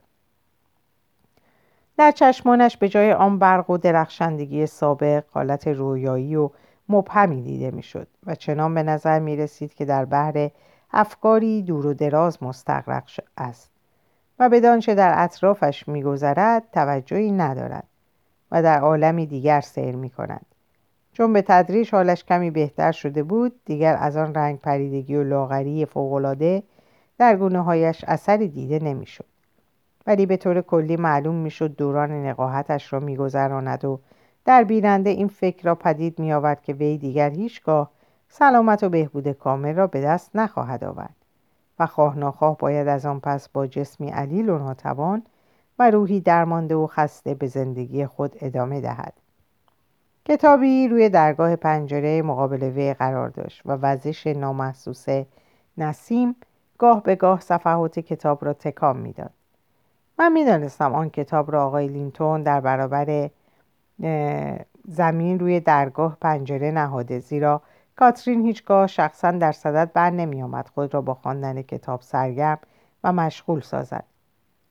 در 1.96 2.10
چشمانش 2.10 2.76
به 2.76 2.88
جای 2.88 3.12
آن 3.12 3.38
برق 3.38 3.70
و 3.70 3.78
درخشندگی 3.78 4.66
سابق 4.66 5.24
حالت 5.30 5.68
رویایی 5.68 6.36
و 6.36 6.50
مبهمی 6.88 7.42
دیده 7.42 7.70
می‌شد 7.70 8.08
و 8.26 8.34
چنان 8.34 8.74
به 8.74 8.82
نظر 8.82 9.18
می 9.18 9.36
رسید 9.36 9.74
که 9.74 9.84
در 9.84 10.04
بحر 10.04 10.50
افکاری 10.92 11.62
دور 11.62 11.86
و 11.86 11.94
دراز 11.94 12.42
مستقرق 12.42 13.04
است 13.38 13.70
و 14.38 14.48
به 14.48 14.60
دانچه 14.60 14.94
در 14.94 15.14
اطرافش 15.16 15.88
میگذرد 15.88 16.64
توجهی 16.72 17.32
ندارد 17.32 17.86
و 18.50 18.62
در 18.62 18.80
عالمی 18.80 19.26
دیگر 19.26 19.60
سیر 19.60 19.96
می 19.96 20.10
کند. 20.10 20.46
چون 21.12 21.32
به 21.32 21.42
تدریج 21.42 21.90
حالش 21.94 22.24
کمی 22.24 22.50
بهتر 22.50 22.92
شده 22.92 23.22
بود 23.22 23.60
دیگر 23.64 23.96
از 24.00 24.16
آن 24.16 24.34
رنگ 24.34 24.60
پریدگی 24.60 25.16
و 25.16 25.24
لاغری 25.24 25.86
فوقالعاده 25.86 26.62
در 27.20 27.36
گونه 27.36 27.62
هایش 27.62 28.04
اثری 28.08 28.48
دیده 28.48 28.78
نمی‌شد. 28.78 29.24
ولی 30.06 30.26
به 30.26 30.36
طور 30.36 30.60
کلی 30.60 30.96
معلوم 30.96 31.34
می‌شد 31.34 31.76
دوران 31.76 32.26
نقاهتش 32.26 32.92
را 32.92 33.00
میگذراند 33.00 33.84
و 33.84 34.00
در 34.44 34.64
بیننده 34.64 35.10
این 35.10 35.28
فکر 35.28 35.64
را 35.64 35.74
پدید 35.74 36.18
میآورد 36.18 36.62
که 36.62 36.72
وی 36.72 36.98
دیگر 36.98 37.30
هیچگاه 37.30 37.90
سلامت 38.28 38.84
و 38.84 38.88
بهبود 38.88 39.28
کامل 39.28 39.74
را 39.74 39.86
به 39.86 40.00
دست 40.00 40.30
نخواهد 40.36 40.84
آورد 40.84 41.16
و 41.78 41.86
خواه 41.86 42.18
ناخواه 42.18 42.58
باید 42.58 42.88
از 42.88 43.06
آن 43.06 43.20
پس 43.20 43.48
با 43.48 43.66
جسمی 43.66 44.10
علیل 44.10 44.50
و 44.50 44.58
ناتوان 44.58 45.22
و 45.78 45.90
روحی 45.90 46.20
درمانده 46.20 46.74
و 46.74 46.86
خسته 46.86 47.34
به 47.34 47.46
زندگی 47.46 48.06
خود 48.06 48.36
ادامه 48.40 48.80
دهد 48.80 49.12
کتابی 50.24 50.88
روی 50.88 51.08
درگاه 51.08 51.56
پنجره 51.56 52.22
مقابل 52.22 52.62
وی 52.62 52.94
قرار 52.94 53.28
داشت 53.28 53.62
و 53.66 53.72
وزش 53.72 54.26
نامحسوس 54.26 55.06
نسیم 55.78 56.36
گاه 56.80 57.02
به 57.02 57.14
گاه 57.14 57.40
صفحات 57.40 57.98
کتاب 57.98 58.44
را 58.44 58.52
تکام 58.52 58.96
می‌داد. 58.96 59.30
من 60.18 60.32
می‌دانستم 60.32 60.94
آن 60.94 61.10
کتاب 61.10 61.52
را 61.52 61.66
آقای 61.66 61.88
لینتون 61.88 62.42
در 62.42 62.60
برابر 62.60 63.30
زمین 64.88 65.38
روی 65.38 65.60
درگاه 65.60 66.16
پنجره 66.20 66.70
نهاده 66.70 67.18
زیرا 67.18 67.62
کاترین 67.96 68.46
هیچگاه 68.46 68.86
شخصا 68.86 69.30
در 69.30 69.52
صدد 69.52 69.92
بر 69.92 70.10
نمی 70.10 70.42
آمد 70.42 70.68
خود 70.68 70.94
را 70.94 71.00
با 71.00 71.14
خواندن 71.14 71.62
کتاب 71.62 72.00
سرگرم 72.00 72.58
و 73.04 73.12
مشغول 73.12 73.60
سازد. 73.60 74.04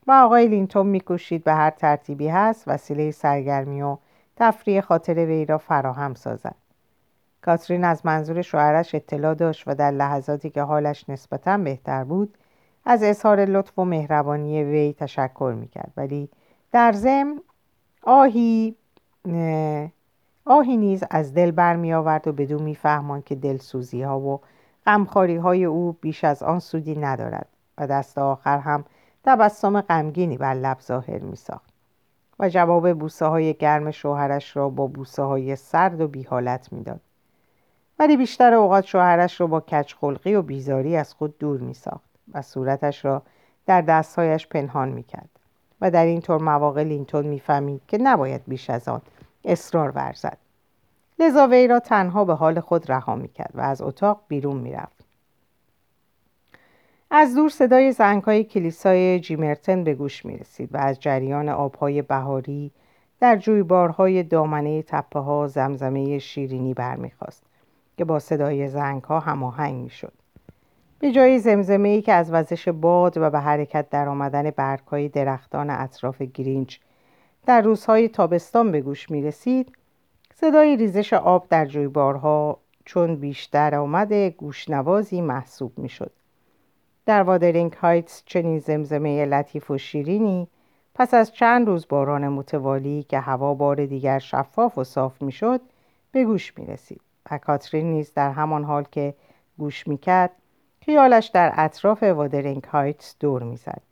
و 0.06 0.12
آقای 0.12 0.48
لینتون 0.48 0.86
میکوشید 0.86 1.44
به 1.44 1.54
هر 1.54 1.70
ترتیبی 1.70 2.28
هست 2.28 2.68
وسیله 2.68 3.10
سرگرمی 3.10 3.82
و 3.82 3.96
تفریح 4.36 4.80
خاطر 4.80 5.14
وی 5.14 5.44
را 5.44 5.58
فراهم 5.58 6.14
سازد. 6.14 6.54
کاترین 7.42 7.84
از 7.84 8.06
منظور 8.06 8.42
شوهرش 8.42 8.94
اطلاع 8.94 9.34
داشت 9.34 9.64
و 9.66 9.74
در 9.74 9.90
لحظاتی 9.90 10.50
که 10.50 10.62
حالش 10.62 11.08
نسبتا 11.08 11.58
بهتر 11.58 12.04
بود 12.04 12.38
از 12.84 13.02
اظهار 13.02 13.44
لطف 13.44 13.78
و 13.78 13.84
مهربانی 13.84 14.64
وی 14.64 14.92
تشکر 14.92 15.54
می‌کرد 15.56 15.92
ولی 15.96 16.28
در 16.72 16.92
ضمن 16.92 17.40
آهی 18.02 18.76
آهی 20.44 20.76
نیز 20.76 21.04
از 21.10 21.34
دل 21.34 21.50
برمی 21.50 21.94
آورد 21.94 22.28
و 22.28 22.32
بدون 22.32 22.62
میفهمان 22.62 23.22
که 23.22 23.34
دلسوزی 23.34 24.02
ها 24.02 24.20
و 24.20 24.40
غمخواری 24.86 25.36
های 25.36 25.64
او 25.64 25.92
بیش 26.00 26.24
از 26.24 26.42
آن 26.42 26.58
سودی 26.58 26.96
ندارد 26.96 27.48
و 27.78 27.86
دست 27.86 28.18
آخر 28.18 28.58
هم 28.58 28.84
تبسم 29.24 29.80
غمگینی 29.80 30.36
بر 30.36 30.54
لب 30.54 30.80
ظاهر 30.80 31.18
می 31.18 31.36
ساخت 31.36 31.70
و 32.38 32.48
جواب 32.48 32.98
بوسه 32.98 33.26
های 33.26 33.54
گرم 33.54 33.90
شوهرش 33.90 34.56
را 34.56 34.68
با 34.68 34.86
بوسه 34.86 35.22
های 35.22 35.56
سرد 35.56 36.00
و 36.00 36.08
بیحالت 36.08 36.72
می‌داد. 36.72 37.00
ولی 38.00 38.16
بیشتر 38.16 38.54
اوقات 38.54 38.84
شوهرش 38.84 39.40
را 39.40 39.46
با 39.46 39.60
کچخلقی 39.60 40.34
و 40.34 40.42
بیزاری 40.42 40.96
از 40.96 41.14
خود 41.14 41.38
دور 41.38 41.60
می 41.60 41.74
ساخت 41.74 42.10
و 42.32 42.42
صورتش 42.42 43.04
را 43.04 43.22
در 43.66 43.80
دستهایش 43.80 44.46
پنهان 44.46 44.88
می 44.88 45.02
کرد 45.02 45.28
و 45.80 45.90
در 45.90 46.04
این 46.04 46.20
طور 46.20 46.42
مواقع 46.42 46.82
لینتون 46.82 47.26
می‌فهمید 47.26 47.82
که 47.88 47.98
نباید 47.98 48.42
بیش 48.46 48.70
از 48.70 48.88
آن 48.88 49.00
اصرار 49.44 49.90
ورزد. 49.90 50.38
لذا 51.18 51.46
وی 51.46 51.66
را 51.68 51.80
تنها 51.80 52.24
به 52.24 52.34
حال 52.34 52.60
خود 52.60 52.92
رها 52.92 53.14
می‌کرد 53.14 53.50
و 53.54 53.60
از 53.60 53.82
اتاق 53.82 54.20
بیرون 54.28 54.56
می‌رفت. 54.56 55.04
از 57.10 57.34
دور 57.34 57.50
صدای 57.50 57.92
زنگهای 57.92 58.44
کلیسای 58.44 59.20
جیمرتن 59.20 59.84
به 59.84 59.94
گوش 59.94 60.24
می 60.24 60.36
رسید 60.36 60.74
و 60.74 60.78
از 60.78 61.00
جریان 61.00 61.48
آبهای 61.48 62.02
بهاری 62.02 62.70
در 63.20 63.36
جویبارهای 63.36 64.22
دامنه 64.22 64.82
تپه 64.82 65.18
ها 65.18 65.46
زمزمه 65.46 66.18
شیرینی 66.18 66.74
برمیخواست. 66.74 67.49
که 68.00 68.04
با 68.04 68.18
صدای 68.18 68.68
زنگ 68.68 69.04
ها 69.04 69.20
هماهنگ 69.20 69.74
می 69.74 69.90
شد. 69.90 70.12
به 70.98 71.12
جای 71.12 71.38
زمزمه 71.38 71.88
ای 71.88 72.02
که 72.02 72.12
از 72.12 72.32
وزش 72.32 72.68
باد 72.68 73.18
و 73.18 73.30
به 73.30 73.40
حرکت 73.40 73.90
در 73.90 74.08
آمدن 74.08 74.50
برگهای 74.50 75.08
درختان 75.08 75.70
اطراف 75.70 76.22
گرینچ 76.22 76.78
در 77.46 77.60
روزهای 77.60 78.08
تابستان 78.08 78.72
به 78.72 78.80
گوش 78.80 79.10
می 79.10 79.22
رسید 79.22 79.72
صدای 80.34 80.76
ریزش 80.76 81.12
آب 81.12 81.48
در 81.48 81.66
جویبارها 81.66 82.58
چون 82.84 83.16
بیشتر 83.16 83.74
آمده 83.74 84.30
گوشنوازی 84.30 85.20
محسوب 85.20 85.78
می 85.78 85.88
شد. 85.88 86.12
در 87.06 87.22
وادرینگ 87.22 87.72
هایتس 87.72 88.22
چنین 88.26 88.58
زمزمه 88.58 89.24
لطیف 89.24 89.70
و 89.70 89.78
شیرینی 89.78 90.48
پس 90.94 91.14
از 91.14 91.32
چند 91.32 91.66
روز 91.66 91.88
باران 91.88 92.28
متوالی 92.28 93.02
که 93.08 93.18
هوا 93.18 93.54
بار 93.54 93.86
دیگر 93.86 94.18
شفاف 94.18 94.78
و 94.78 94.84
صاف 94.84 95.22
می 95.22 95.32
شد 95.32 95.60
به 96.12 96.24
گوش 96.24 96.58
می 96.58 96.66
رسید 96.66 97.09
کاترین 97.38 97.90
نیز 97.90 98.14
در 98.14 98.30
همان 98.30 98.64
حال 98.64 98.84
که 98.90 99.14
گوش 99.58 99.88
می 99.88 99.98
کرد 99.98 100.30
خیالش 100.84 101.26
در 101.26 101.52
اطراف 101.56 102.02
وادرینگ 102.02 102.64
هایتس 102.64 103.16
دور 103.20 103.42
می 103.42 103.56
زد 103.56 103.82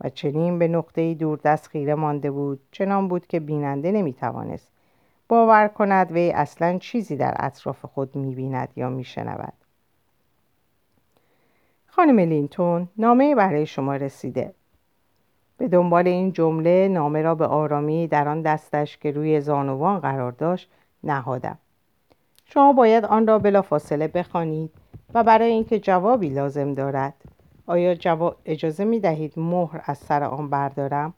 و 0.00 0.08
چنین 0.08 0.58
به 0.58 0.68
نقطه 0.68 1.14
دور 1.14 1.38
دست 1.44 1.66
خیره 1.66 1.94
مانده 1.94 2.30
بود 2.30 2.60
چنان 2.70 3.08
بود 3.08 3.26
که 3.26 3.40
بیننده 3.40 3.92
نمی 3.92 4.12
توانست 4.12 4.68
باور 5.28 5.68
کند 5.68 6.12
وی 6.12 6.30
اصلا 6.30 6.78
چیزی 6.78 7.16
در 7.16 7.34
اطراف 7.38 7.84
خود 7.84 8.16
می 8.16 8.34
بیند 8.34 8.68
یا 8.76 8.88
می 8.88 9.04
شنود. 9.04 9.52
خانم 11.86 12.18
لینتون 12.18 12.88
نامه 12.96 13.34
برای 13.34 13.66
شما 13.66 13.96
رسیده 13.96 14.54
به 15.56 15.68
دنبال 15.68 16.08
این 16.08 16.32
جمله 16.32 16.88
نامه 16.88 17.22
را 17.22 17.34
به 17.34 17.46
آرامی 17.46 18.06
در 18.08 18.28
آن 18.28 18.42
دستش 18.42 18.98
که 18.98 19.10
روی 19.10 19.40
زانوان 19.40 20.00
قرار 20.00 20.32
داشت 20.32 20.70
نهادم 21.04 21.58
شما 22.52 22.72
باید 22.72 23.04
آن 23.04 23.26
را 23.26 23.38
بلا 23.38 23.62
فاصله 23.62 24.08
بخوانید 24.08 24.70
و 25.14 25.24
برای 25.24 25.50
اینکه 25.50 25.78
جوابی 25.78 26.28
لازم 26.28 26.74
دارد. 26.74 27.14
آیا 27.66 27.94
جواب 27.94 28.36
اجازه 28.44 28.84
می 28.84 29.00
دهید 29.00 29.38
مهر 29.38 29.80
از 29.84 29.98
سر 29.98 30.24
آن 30.24 30.50
بردارم؟ 30.50 31.14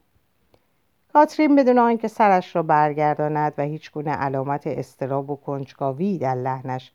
کاترین 1.12 1.56
بدون 1.56 1.78
آنکه 1.78 2.08
سرش 2.08 2.56
را 2.56 2.62
برگرداند 2.62 3.54
و 3.58 3.62
هیچ 3.62 3.92
گونه 3.92 4.10
علامت 4.10 4.66
استراب 4.66 5.30
و 5.30 5.36
کنجکاوی 5.36 6.18
در 6.18 6.34
لحنش 6.34 6.92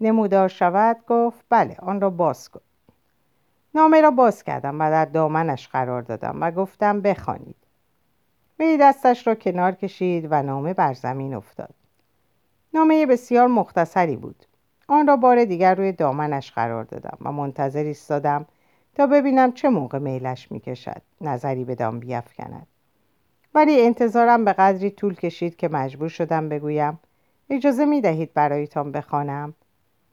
نمودار 0.00 0.48
شود 0.48 0.96
گفت 1.08 1.44
بله 1.48 1.76
آن 1.82 2.00
را 2.00 2.10
باز 2.10 2.48
کن. 2.48 2.60
نامه 3.74 4.00
را 4.00 4.10
باز 4.10 4.42
کردم 4.42 4.80
و 4.80 4.90
در 4.90 5.04
دامنش 5.04 5.68
قرار 5.68 6.02
دادم 6.02 6.38
و 6.40 6.50
گفتم 6.50 7.00
بخوانید. 7.00 7.56
وی 8.58 8.78
دستش 8.80 9.26
را 9.26 9.34
کنار 9.34 9.72
کشید 9.72 10.28
و 10.30 10.42
نامه 10.42 10.74
بر 10.74 10.94
زمین 10.94 11.34
افتاد. 11.34 11.74
نامه 12.74 13.06
بسیار 13.06 13.46
مختصری 13.46 14.16
بود. 14.16 14.46
آن 14.88 15.06
را 15.06 15.16
بار 15.16 15.44
دیگر 15.44 15.74
روی 15.74 15.92
دامنش 15.92 16.52
قرار 16.52 16.84
دادم 16.84 17.18
و 17.20 17.32
منتظر 17.32 17.84
ایستادم 17.84 18.46
تا 18.94 19.06
ببینم 19.06 19.52
چه 19.52 19.68
موقع 19.68 19.98
میلش 19.98 20.52
می‌کشد. 20.52 21.02
نظری 21.20 21.64
بدان 21.64 21.98
بیافکند 21.98 22.66
ولی 23.54 23.80
انتظارم 23.80 24.44
به 24.44 24.52
قدری 24.52 24.90
طول 24.90 25.14
کشید 25.14 25.56
که 25.56 25.68
مجبور 25.68 26.08
شدم 26.08 26.48
بگویم 26.48 26.98
اجازه 27.50 27.84
می 27.84 28.00
دهید 28.00 28.34
برایتان 28.34 28.92
بخوانم؟ 28.92 29.54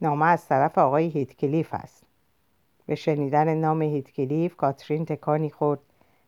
نامه 0.01 0.25
از 0.25 0.47
طرف 0.47 0.77
آقای 0.77 1.07
هیتکلیف 1.07 1.73
است. 1.73 2.03
به 2.85 2.95
شنیدن 2.95 3.53
نام 3.53 3.81
هیتکلیف 3.81 4.55
کاترین 4.55 5.05
تکانی 5.05 5.49
خورد 5.49 5.79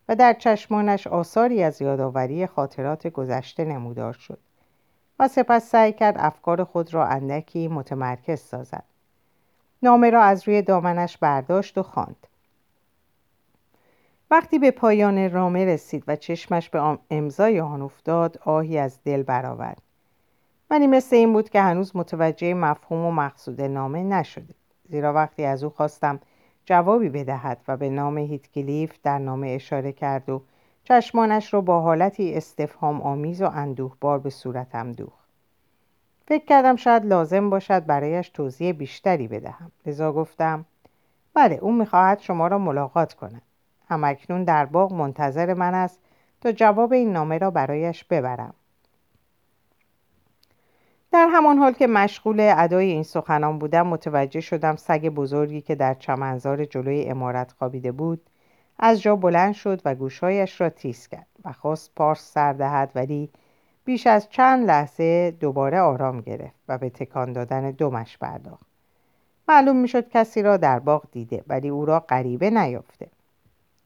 و 0.09 0.15
در 0.15 0.33
چشمانش 0.33 1.07
آثاری 1.07 1.63
از 1.63 1.81
یادآوری 1.81 2.47
خاطرات 2.47 3.07
گذشته 3.07 3.65
نمودار 3.65 4.13
شد. 4.13 4.39
و 5.21 5.27
سپس 5.27 5.69
سعی 5.69 5.93
کرد 5.93 6.15
افکار 6.19 6.63
خود 6.63 6.93
را 6.93 7.07
اندکی 7.07 7.67
متمرکز 7.67 8.39
سازد. 8.39 8.83
نامه 9.83 10.09
را 10.09 10.23
از 10.23 10.47
روی 10.47 10.61
دامنش 10.61 11.17
برداشت 11.17 11.77
و 11.77 11.83
خواند. 11.83 12.27
وقتی 14.31 14.59
به 14.59 14.71
پایان 14.71 15.31
رامه 15.31 15.65
رسید 15.65 16.03
و 16.07 16.15
چشمش 16.15 16.69
به 16.69 16.97
امضای 17.09 17.59
آن 17.59 17.81
افتاد 17.81 18.37
آهی 18.45 18.77
از 18.77 19.03
دل 19.03 19.23
برآورد. 19.23 19.81
ولی 20.69 20.87
مثل 20.87 21.15
این 21.15 21.33
بود 21.33 21.49
که 21.49 21.61
هنوز 21.61 21.95
متوجه 21.95 22.53
مفهوم 22.53 23.05
و 23.05 23.11
مقصود 23.11 23.61
نامه 23.61 24.03
نشده. 24.03 24.55
زیرا 24.89 25.13
وقتی 25.13 25.45
از 25.45 25.63
او 25.63 25.69
خواستم 25.69 26.19
جوابی 26.65 27.09
بدهد 27.09 27.61
و 27.67 27.77
به 27.77 27.89
نام 27.89 28.17
هیتکلیف 28.17 28.93
در 29.03 29.17
نامه 29.19 29.49
اشاره 29.49 29.91
کرد 29.91 30.29
و 30.29 30.41
چشمانش 30.83 31.53
را 31.53 31.61
با 31.61 31.81
حالتی 31.81 32.33
استفهام 32.33 33.01
آمیز 33.01 33.41
و 33.41 33.45
اندوهبار 33.45 34.19
به 34.19 34.29
صورتم 34.29 34.91
دوخت 34.91 35.21
فکر 36.27 36.45
کردم 36.45 36.75
شاید 36.75 37.05
لازم 37.05 37.49
باشد 37.49 37.85
برایش 37.85 38.29
توضیح 38.29 38.71
بیشتری 38.71 39.27
بدهم. 39.27 39.71
لذا 39.85 40.11
گفتم 40.13 40.65
بله 41.33 41.55
او 41.55 41.71
می‌خواهد 41.71 42.19
شما 42.19 42.47
را 42.47 42.57
ملاقات 42.57 43.13
کند. 43.13 43.41
همکنون 43.89 44.43
در 44.43 44.65
باغ 44.65 44.93
منتظر 44.93 45.53
من 45.53 45.73
است 45.73 45.99
تا 46.41 46.51
جواب 46.51 46.93
این 46.93 47.13
نامه 47.13 47.37
را 47.37 47.51
برایش 47.51 48.03
ببرم. 48.03 48.53
در 51.11 51.27
همان 51.31 51.57
حال 51.57 51.73
که 51.73 51.87
مشغول 51.87 52.53
ادای 52.57 52.91
این 52.91 53.03
سخنان 53.03 53.59
بودم 53.59 53.87
متوجه 53.87 54.41
شدم 54.41 54.75
سگ 54.75 55.09
بزرگی 55.09 55.61
که 55.61 55.75
در 55.75 55.93
چمنزار 55.93 56.65
جلوی 56.65 57.05
امارت 57.05 57.51
خوابیده 57.51 57.91
بود 57.91 58.21
از 58.81 59.01
جا 59.01 59.15
بلند 59.15 59.53
شد 59.53 59.81
و 59.85 59.95
گوشهایش 59.95 60.61
را 60.61 60.69
تیز 60.69 61.07
کرد 61.07 61.27
و 61.45 61.53
خواست 61.53 61.91
پارس 61.95 62.31
سر 62.31 62.53
دهد 62.53 62.91
ولی 62.95 63.29
بیش 63.85 64.07
از 64.07 64.29
چند 64.29 64.67
لحظه 64.67 65.31
دوباره 65.31 65.79
آرام 65.79 66.21
گرفت 66.21 66.59
و 66.67 66.77
به 66.77 66.89
تکان 66.89 67.33
دادن 67.33 67.71
دمش 67.71 68.17
پرداخت. 68.17 68.65
معلوم 69.47 69.75
می‌شد 69.75 70.09
کسی 70.09 70.41
را 70.41 70.57
در 70.57 70.79
باغ 70.79 71.03
دیده 71.11 71.43
ولی 71.47 71.69
او 71.69 71.85
را 71.85 71.99
غریبه 71.99 72.49
نیافته. 72.49 73.07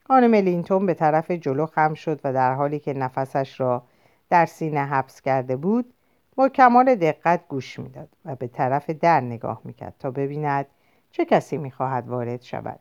خانم 0.07 0.35
لینتون 0.35 0.85
به 0.85 0.93
طرف 0.93 1.31
جلو 1.31 1.65
خم 1.65 1.93
شد 1.93 2.19
و 2.23 2.33
در 2.33 2.53
حالی 2.53 2.79
که 2.79 2.93
نفسش 2.93 3.59
را 3.59 3.83
در 4.29 4.45
سینه 4.45 4.85
حبس 4.85 5.21
کرده 5.21 5.55
بود 5.55 5.93
با 6.35 6.49
کمال 6.49 6.95
دقت 6.95 7.47
گوش 7.47 7.79
می‌داد 7.79 8.09
و 8.25 8.35
به 8.35 8.47
طرف 8.47 8.89
در 8.89 9.21
نگاه 9.21 9.61
می‌کرد 9.63 9.93
تا 9.99 10.11
ببیند 10.11 10.65
چه 11.11 11.25
کسی 11.25 11.57
می‌خواهد 11.57 12.07
وارد 12.07 12.41
شود. 12.41 12.79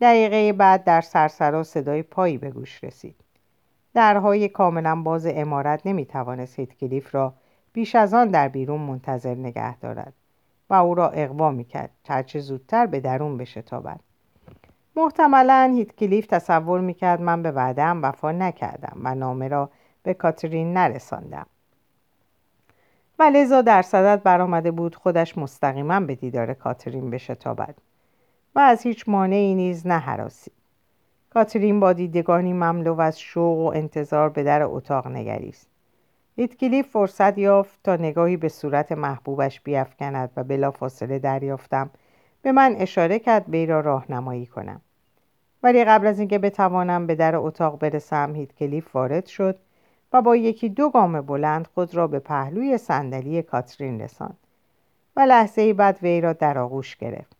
دقیقه 0.00 0.52
بعد 0.52 0.84
در 0.84 1.00
سرسرا 1.00 1.62
صدای 1.62 2.02
پایی 2.02 2.38
به 2.38 2.50
گوش 2.50 2.84
رسید. 2.84 3.16
درهای 3.94 4.48
کاملا 4.48 5.02
باز 5.02 5.26
امارت 5.26 5.86
نمی‌توانست 5.86 6.58
هیتکلیف 6.58 7.14
را 7.14 7.34
بیش 7.72 7.94
از 7.94 8.14
آن 8.14 8.28
در 8.28 8.48
بیرون 8.48 8.80
منتظر 8.80 9.34
نگه 9.34 9.76
دارد 9.78 10.12
و 10.70 10.74
او 10.74 10.94
را 10.94 11.08
اقوا 11.08 11.50
می‌کرد 11.50 11.90
هرچه 12.08 12.40
زودتر 12.40 12.86
به 12.86 13.00
درون 13.00 13.36
بشتابد 13.36 14.00
محتملا 14.96 15.72
هیتکلیف 15.76 16.26
تصور 16.26 16.80
می‌کرد 16.80 17.20
من 17.20 17.42
به 17.42 17.50
وعدهام 17.50 18.02
وفا 18.02 18.32
نکردم 18.32 19.00
و 19.02 19.14
نامه 19.14 19.48
را 19.48 19.70
به 20.02 20.14
کاترین 20.14 20.72
نرساندم. 20.72 21.46
و 23.18 23.22
لذا 23.22 23.62
در 23.62 23.82
صدد 23.82 24.22
برآمده 24.22 24.70
بود 24.70 24.94
خودش 24.94 25.38
مستقیما 25.38 26.00
به 26.00 26.14
دیدار 26.14 26.54
کاترین 26.54 27.10
بشتابد 27.10 27.74
و 28.54 28.58
از 28.58 28.82
هیچ 28.82 29.08
مانعی 29.08 29.54
نیز 29.54 29.86
نهراسی 29.86 30.50
کاترین 31.30 31.80
با 31.80 31.92
دیدگانی 31.92 32.52
مملو 32.52 33.00
از 33.00 33.20
شوق 33.20 33.58
و 33.58 33.72
انتظار 33.74 34.28
به 34.28 34.42
در 34.42 34.62
اتاق 34.62 35.06
نگریست. 35.06 35.68
هیتکلیف 36.36 36.88
فرصت 36.88 37.38
یافت 37.38 37.78
تا 37.84 37.96
نگاهی 37.96 38.36
به 38.36 38.48
صورت 38.48 38.92
محبوبش 38.92 39.60
بیافکند 39.60 40.30
و 40.36 40.44
بلافاصله 40.44 41.18
دریافتم. 41.18 41.90
به 42.42 42.52
من 42.52 42.74
اشاره 42.78 43.18
کرد 43.18 43.48
وی 43.48 43.66
را 43.66 43.80
راهنمایی 43.80 44.46
کنم. 44.46 44.80
ولی 45.62 45.84
قبل 45.84 46.06
از 46.06 46.18
اینکه 46.18 46.38
بتوانم 46.38 47.06
به 47.06 47.14
در 47.14 47.36
اتاق 47.36 47.78
برسم 47.78 48.34
هیتکلیف 48.34 48.96
وارد 48.96 49.26
شد 49.26 49.58
و 50.12 50.22
با 50.22 50.36
یکی 50.36 50.68
دو 50.68 50.90
گام 50.90 51.20
بلند 51.20 51.66
خود 51.74 51.94
را 51.94 52.06
به 52.06 52.18
پهلوی 52.18 52.78
صندلی 52.78 53.42
کاترین 53.42 54.00
رساند 54.00 54.38
و 55.16 55.20
لحظه 55.20 55.72
بعد 55.72 55.98
وی 56.02 56.20
را 56.20 56.32
در 56.32 56.58
آغوش 56.58 56.96
گرفت. 56.96 57.39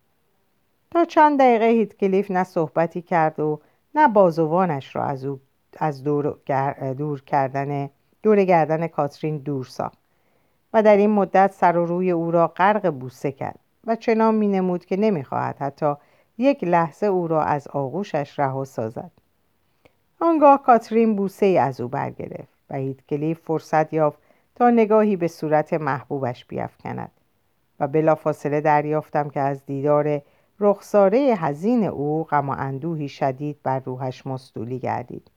تا 0.91 1.05
چند 1.05 1.39
دقیقه 1.39 1.65
هیتکلیف 1.65 2.31
نه 2.31 2.43
صحبتی 2.43 3.01
کرد 3.01 3.39
و 3.39 3.59
نه 3.95 4.07
بازوانش 4.07 4.95
را 4.95 5.03
از, 5.03 5.25
او 5.25 5.39
از 5.77 6.03
دور, 6.03 6.37
دور 6.97 7.21
کردن 7.21 7.89
دور 8.23 8.43
گردن 8.43 8.87
کاترین 8.87 9.37
دور 9.37 9.65
ساخت 9.65 9.97
و 10.73 10.83
در 10.83 10.97
این 10.97 11.09
مدت 11.09 11.51
سر 11.51 11.77
و 11.77 11.85
روی 11.85 12.11
او 12.11 12.31
را 12.31 12.47
غرق 12.47 12.89
بوسه 12.89 13.31
کرد 13.31 13.59
و 13.87 13.95
چنان 13.95 14.35
می 14.35 14.47
نمود 14.47 14.85
که 14.85 14.97
نمی‌خواهد 14.97 15.57
حتی 15.59 15.93
یک 16.37 16.63
لحظه 16.63 17.05
او 17.05 17.27
را 17.27 17.43
از 17.43 17.67
آغوشش 17.67 18.39
رها 18.39 18.65
سازد. 18.65 19.11
آنگاه 20.19 20.63
کاترین 20.63 21.15
بوسه 21.15 21.45
ای 21.45 21.57
از 21.57 21.81
او 21.81 21.87
برگرفت 21.87 22.53
و 22.69 22.75
هیتکلیف 22.75 23.39
فرصت 23.39 23.93
یافت 23.93 24.19
تا 24.55 24.69
نگاهی 24.69 25.15
به 25.15 25.27
صورت 25.27 25.73
محبوبش 25.73 26.45
بیافکند 26.45 27.11
و 27.79 27.87
بلافاصله 27.87 28.61
دریافتم 28.61 29.29
که 29.29 29.39
از 29.39 29.65
دیدار 29.65 30.21
رخساره 30.61 31.19
حزین 31.19 31.83
او 31.83 32.23
غم 32.23 32.49
و 32.49 32.55
اندوهی 32.57 33.09
شدید 33.09 33.57
بر 33.63 33.79
روحش 33.79 34.27
مستولی 34.27 34.79
گردید. 34.79 35.31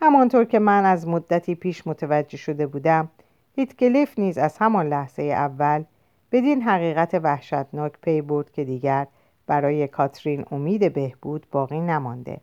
همانطور 0.00 0.44
که 0.44 0.58
من 0.58 0.84
از 0.84 1.08
مدتی 1.08 1.54
پیش 1.54 1.86
متوجه 1.86 2.36
شده 2.36 2.66
بودم 2.66 3.08
هیتکلیف 3.56 4.18
نیز 4.18 4.38
از 4.38 4.58
همان 4.58 4.88
لحظه 4.88 5.22
اول 5.22 5.84
بدین 6.32 6.62
حقیقت 6.62 7.14
وحشتناک 7.14 7.92
پی 8.02 8.22
برد 8.22 8.50
که 8.50 8.64
دیگر 8.64 9.06
برای 9.46 9.88
کاترین 9.88 10.44
امید 10.50 10.92
بهبود 10.92 11.46
باقی 11.50 11.80
نمانده 11.80 12.40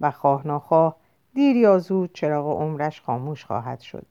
و 0.00 0.10
خواه 0.10 0.46
ناخواه 0.46 0.96
دیر 1.34 1.56
یا 1.56 1.78
زود 1.78 2.12
چراغ 2.12 2.60
عمرش 2.60 3.00
خاموش 3.00 3.44
خواهد 3.44 3.80
شد. 3.80 4.06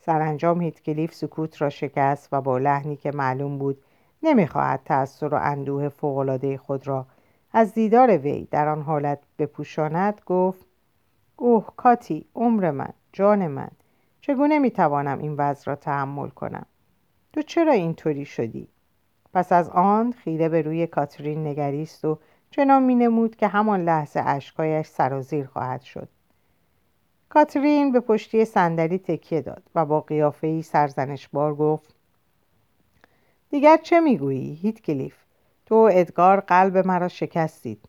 سرانجام 0.00 0.60
هیتکلیف 0.60 1.14
سکوت 1.14 1.62
را 1.62 1.68
شکست 1.68 2.28
و 2.32 2.40
با 2.40 2.58
لحنی 2.58 2.96
که 2.96 3.10
معلوم 3.10 3.58
بود 3.58 3.82
نمی‌خواهد 4.22 4.80
تأثیر 4.84 5.34
و 5.34 5.38
اندوه 5.42 5.88
فوقالعاده 5.88 6.58
خود 6.58 6.88
را 6.88 7.06
از 7.52 7.74
دیدار 7.74 8.18
وی 8.18 8.48
در 8.50 8.68
آن 8.68 8.82
حالت 8.82 9.18
بپوشاند 9.38 10.20
گفت 10.26 10.66
اوه 11.36 11.66
کاتی 11.76 12.26
عمر 12.34 12.70
من 12.70 12.92
جان 13.12 13.46
من 13.46 13.70
چگونه 14.20 14.58
می‌توانم 14.58 15.18
این 15.18 15.34
وضع 15.38 15.64
را 15.66 15.76
تحمل 15.76 16.28
کنم؟ 16.28 16.66
تو 17.32 17.42
چرا 17.42 17.72
اینطوری 17.72 18.24
شدی؟ 18.24 18.68
پس 19.34 19.52
از 19.52 19.68
آن 19.68 20.12
خیره 20.12 20.48
به 20.48 20.62
روی 20.62 20.86
کاترین 20.86 21.46
نگریست 21.46 22.04
و 22.04 22.18
چنان 22.50 22.82
مینمود 22.82 23.36
که 23.36 23.48
همان 23.48 23.84
لحظه 23.84 24.20
اشکایش 24.26 24.86
سرازیر 24.86 25.46
خواهد 25.46 25.80
شد. 25.80 26.08
کاترین 27.28 27.92
به 27.92 28.00
پشتی 28.00 28.44
صندلی 28.44 28.98
تکیه 28.98 29.40
داد 29.40 29.62
و 29.74 29.86
با 29.86 30.00
قیافهای 30.00 30.62
سرزنشبار 30.62 31.54
گفت 31.54 31.94
دیگر 33.52 33.76
چه 33.76 34.00
می‌گویی؟ 34.00 34.54
هیتکلیف 34.54 35.14
تو 35.66 35.74
و 35.74 35.90
ادگار 35.92 36.40
قلب 36.40 36.86
مرا 36.86 37.08
شکستید. 37.08 37.88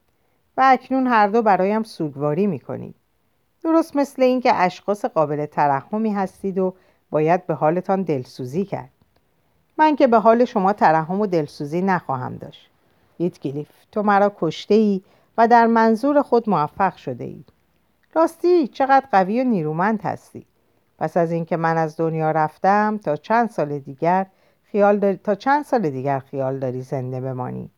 و 0.57 0.61
اکنون 0.65 1.07
هر 1.07 1.27
دو 1.27 1.41
برایم 1.41 1.83
سوگواری 1.83 2.47
می‌کنید 2.47 2.95
درست 3.63 3.95
مثل 3.95 4.21
اینکه 4.21 4.55
اشخاص 4.55 5.05
قابل 5.05 5.45
ترحمی 5.45 6.13
هستید 6.13 6.57
و 6.57 6.73
باید 7.09 7.47
به 7.47 7.53
حالتان 7.53 8.01
دلسوزی 8.01 8.65
کرد. 8.65 8.89
من 9.77 9.95
که 9.95 10.07
به 10.07 10.17
حال 10.17 10.45
شما 10.45 10.73
ترحم 10.73 11.21
و 11.21 11.27
دلسوزی 11.27 11.81
نخواهم 11.81 12.35
داشت. 12.35 12.69
هیتکلیف 13.17 13.69
تو 13.91 14.03
مرا 14.03 14.33
کشته 14.39 14.75
ای 14.75 15.01
و 15.37 15.47
در 15.47 15.65
منظور 15.65 16.21
خود 16.21 16.49
موفق 16.49 16.95
شده 16.95 17.23
ای 17.23 17.43
راستی 18.13 18.67
چقدر 18.67 19.05
قوی 19.11 19.41
و 19.41 19.43
نیرومند 19.43 20.01
هستی. 20.01 20.45
پس 20.99 21.17
از 21.17 21.31
اینکه 21.31 21.57
من 21.57 21.77
از 21.77 21.97
دنیا 21.97 22.31
رفتم 22.31 22.99
تا 23.03 23.15
چند 23.15 23.49
سال 23.49 23.79
دیگر 23.79 24.25
خیال 24.73 24.99
داری... 24.99 25.17
تا 25.17 25.35
چند 25.35 25.65
سال 25.65 25.89
دیگر 25.89 26.19
خیال 26.19 26.59
داری 26.59 26.81
زنده 26.81 27.21
بمانی؟ 27.21 27.69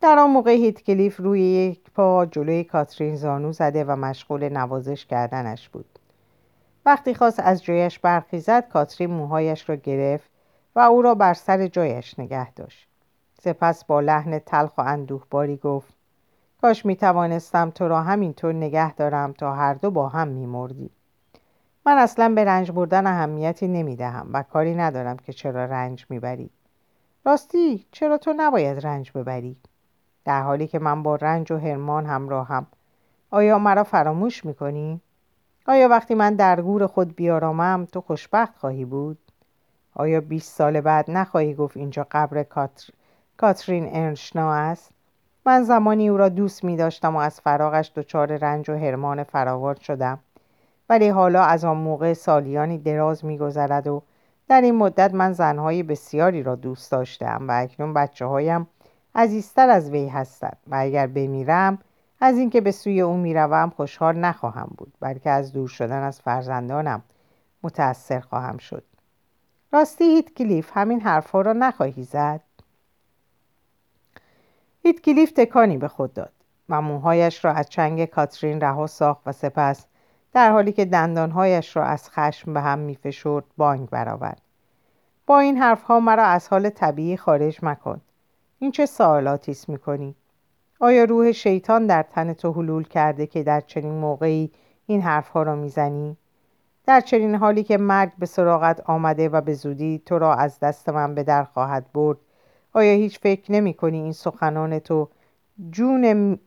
در 0.00 0.18
آن 0.18 0.30
موقع 0.30 0.50
هیتکلیف 0.50 1.16
روی 1.16 1.40
یک 1.40 1.90
پا 1.94 2.26
جلوی 2.26 2.64
کاترین 2.64 3.16
زانو 3.16 3.52
زده 3.52 3.84
و 3.84 3.96
مشغول 3.96 4.48
نوازش 4.48 5.06
کردنش 5.06 5.68
بود. 5.68 5.98
وقتی 6.86 7.14
خواست 7.14 7.40
از 7.40 7.64
جایش 7.64 7.98
برخیزد 7.98 8.68
کاترین 8.68 9.10
موهایش 9.10 9.68
را 9.68 9.76
گرفت 9.76 10.30
و 10.76 10.80
او 10.80 11.02
را 11.02 11.14
بر 11.14 11.34
سر 11.34 11.66
جایش 11.66 12.18
نگه 12.18 12.52
داشت. 12.52 12.88
سپس 13.40 13.84
با 13.84 14.00
لحن 14.00 14.38
تلخ 14.38 14.78
و 14.78 14.80
اندوهباری 14.80 15.56
گفت 15.56 15.94
کاش 16.60 16.86
می 16.86 16.96
توانستم 16.96 17.70
تو 17.70 17.88
را 17.88 18.02
همینطور 18.02 18.52
نگه 18.52 18.94
دارم 18.94 19.32
تا 19.32 19.54
هر 19.54 19.74
دو 19.74 19.90
با 19.90 20.08
هم 20.08 20.28
می 20.28 20.46
مردی. 20.46 20.90
من 21.86 21.98
اصلا 21.98 22.28
به 22.34 22.44
رنج 22.44 22.70
بردن 22.70 23.06
اهمیتی 23.06 23.68
نمی 23.68 23.96
دهم 23.96 24.30
و 24.32 24.42
کاری 24.42 24.74
ندارم 24.74 25.16
که 25.16 25.32
چرا 25.32 25.64
رنج 25.64 26.06
می 26.08 26.18
بری. 26.18 26.50
راستی 27.24 27.86
چرا 27.92 28.18
تو 28.18 28.34
نباید 28.36 28.86
رنج 28.86 29.12
ببری؟ 29.12 29.56
در 30.24 30.42
حالی 30.42 30.66
که 30.66 30.78
من 30.78 31.02
با 31.02 31.16
رنج 31.16 31.52
و 31.52 31.58
هرمان 31.58 32.06
همراهم 32.06 32.66
آیا 33.30 33.58
مرا 33.58 33.84
فراموش 33.84 34.44
می 34.44 34.54
کنی؟ 34.54 35.00
آیا 35.66 35.88
وقتی 35.88 36.14
من 36.14 36.34
در 36.34 36.60
گور 36.60 36.86
خود 36.86 37.16
بیارامم 37.16 37.86
تو 37.92 38.00
خوشبخت 38.00 38.58
خواهی 38.58 38.84
بود؟ 38.84 39.18
آیا 39.94 40.20
20 40.20 40.52
سال 40.52 40.80
بعد 40.80 41.10
نخواهی 41.10 41.54
گفت 41.54 41.76
اینجا 41.76 42.06
قبر 42.10 42.42
کاتر... 42.42 42.90
کاترین 43.36 43.88
ارنشنا 43.96 44.54
است؟ 44.54 44.90
من 45.46 45.62
زمانی 45.62 46.08
او 46.08 46.16
را 46.16 46.28
دوست 46.28 46.64
می 46.64 46.76
داشتم 46.76 47.16
و 47.16 47.18
از 47.18 47.40
فراغش 47.40 47.92
دچار 47.94 48.36
رنج 48.36 48.70
و 48.70 48.74
هرمان 48.74 49.22
فراوار 49.22 49.74
شدم 49.74 50.18
ولی 50.88 51.08
حالا 51.08 51.42
از 51.42 51.64
آن 51.64 51.76
موقع 51.76 52.12
سالیانی 52.12 52.78
دراز 52.78 53.24
می 53.24 53.38
گذرد 53.38 53.86
و 53.86 54.02
در 54.48 54.60
این 54.60 54.74
مدت 54.74 55.14
من 55.14 55.32
زنهای 55.32 55.82
بسیاری 55.82 56.42
را 56.42 56.54
دوست 56.54 56.92
داشتم 56.92 57.48
و 57.48 57.52
اکنون 57.52 57.94
بچه 57.94 58.24
هایم 58.26 58.66
عزیزتر 59.14 59.68
از 59.70 59.90
وی 59.90 60.08
هستند 60.08 60.56
و 60.66 60.76
اگر 60.78 61.06
بمیرم 61.06 61.78
از 62.20 62.38
اینکه 62.38 62.60
به 62.60 62.70
سوی 62.70 63.00
او 63.00 63.16
می‌روم 63.16 63.70
خوشحال 63.76 64.16
نخواهم 64.16 64.74
بود 64.78 64.92
بلکه 65.00 65.30
از 65.30 65.52
دور 65.52 65.68
شدن 65.68 66.02
از 66.02 66.20
فرزندانم 66.20 67.02
متأثر 67.62 68.20
خواهم 68.20 68.58
شد. 68.58 68.84
راستی 69.72 70.04
هیت 70.04 70.34
کلیف 70.34 70.70
همین 70.74 71.00
حرفها 71.00 71.40
را 71.40 71.52
نخواهی 71.52 72.02
زد؟ 72.02 72.40
هیت 74.82 75.00
کلیف 75.00 75.32
تکانی 75.32 75.78
به 75.78 75.88
خود 75.88 76.14
داد 76.14 76.32
و 76.68 76.82
موهایش 76.82 77.44
را 77.44 77.52
از 77.52 77.68
چنگ 77.68 78.04
کاترین 78.04 78.60
رها 78.60 78.86
ساخت 78.86 79.22
و 79.26 79.32
سپس 79.32 79.86
در 80.34 80.52
حالی 80.52 80.72
که 80.72 80.84
دندانهایش 80.84 81.76
را 81.76 81.84
از 81.84 82.10
خشم 82.10 82.54
به 82.54 82.60
هم 82.60 82.78
میفشرد 82.78 83.44
بانگ 83.56 83.88
برآورد. 83.90 84.42
با 85.26 85.38
این 85.38 85.56
حرفها 85.56 86.00
مرا 86.00 86.24
از 86.24 86.48
حال 86.48 86.68
طبیعی 86.68 87.16
خارج 87.16 87.58
مکن. 87.62 88.00
این 88.58 88.70
چه 88.70 88.86
سوالاتی 88.86 89.52
است 89.52 89.68
می‌کنی؟ 89.68 90.14
آیا 90.80 91.04
روح 91.04 91.32
شیطان 91.32 91.86
در 91.86 92.02
تن 92.02 92.32
تو 92.32 92.52
حلول 92.52 92.84
کرده 92.84 93.26
که 93.26 93.42
در 93.42 93.60
چنین 93.60 93.92
موقعی 93.92 94.50
این 94.86 95.00
حرفها 95.00 95.42
را 95.42 95.56
می‌زنی؟ 95.56 96.16
در 96.86 97.00
چنین 97.00 97.34
حالی 97.34 97.62
که 97.62 97.78
مرگ 97.78 98.12
به 98.18 98.26
سراغت 98.26 98.80
آمده 98.86 99.28
و 99.28 99.40
به 99.40 99.54
زودی 99.54 100.02
تو 100.06 100.18
را 100.18 100.34
از 100.34 100.60
دست 100.60 100.88
من 100.88 101.14
به 101.14 101.22
در 101.22 101.44
خواهد 101.44 101.92
برد 101.92 102.18
آیا 102.72 102.92
هیچ 102.92 103.18
فکر 103.18 103.52
نمی 103.52 103.74
کنی 103.74 103.98
این 103.98 104.12
سخنان 104.12 104.78
تو 104.78 105.08
جون 105.70 106.38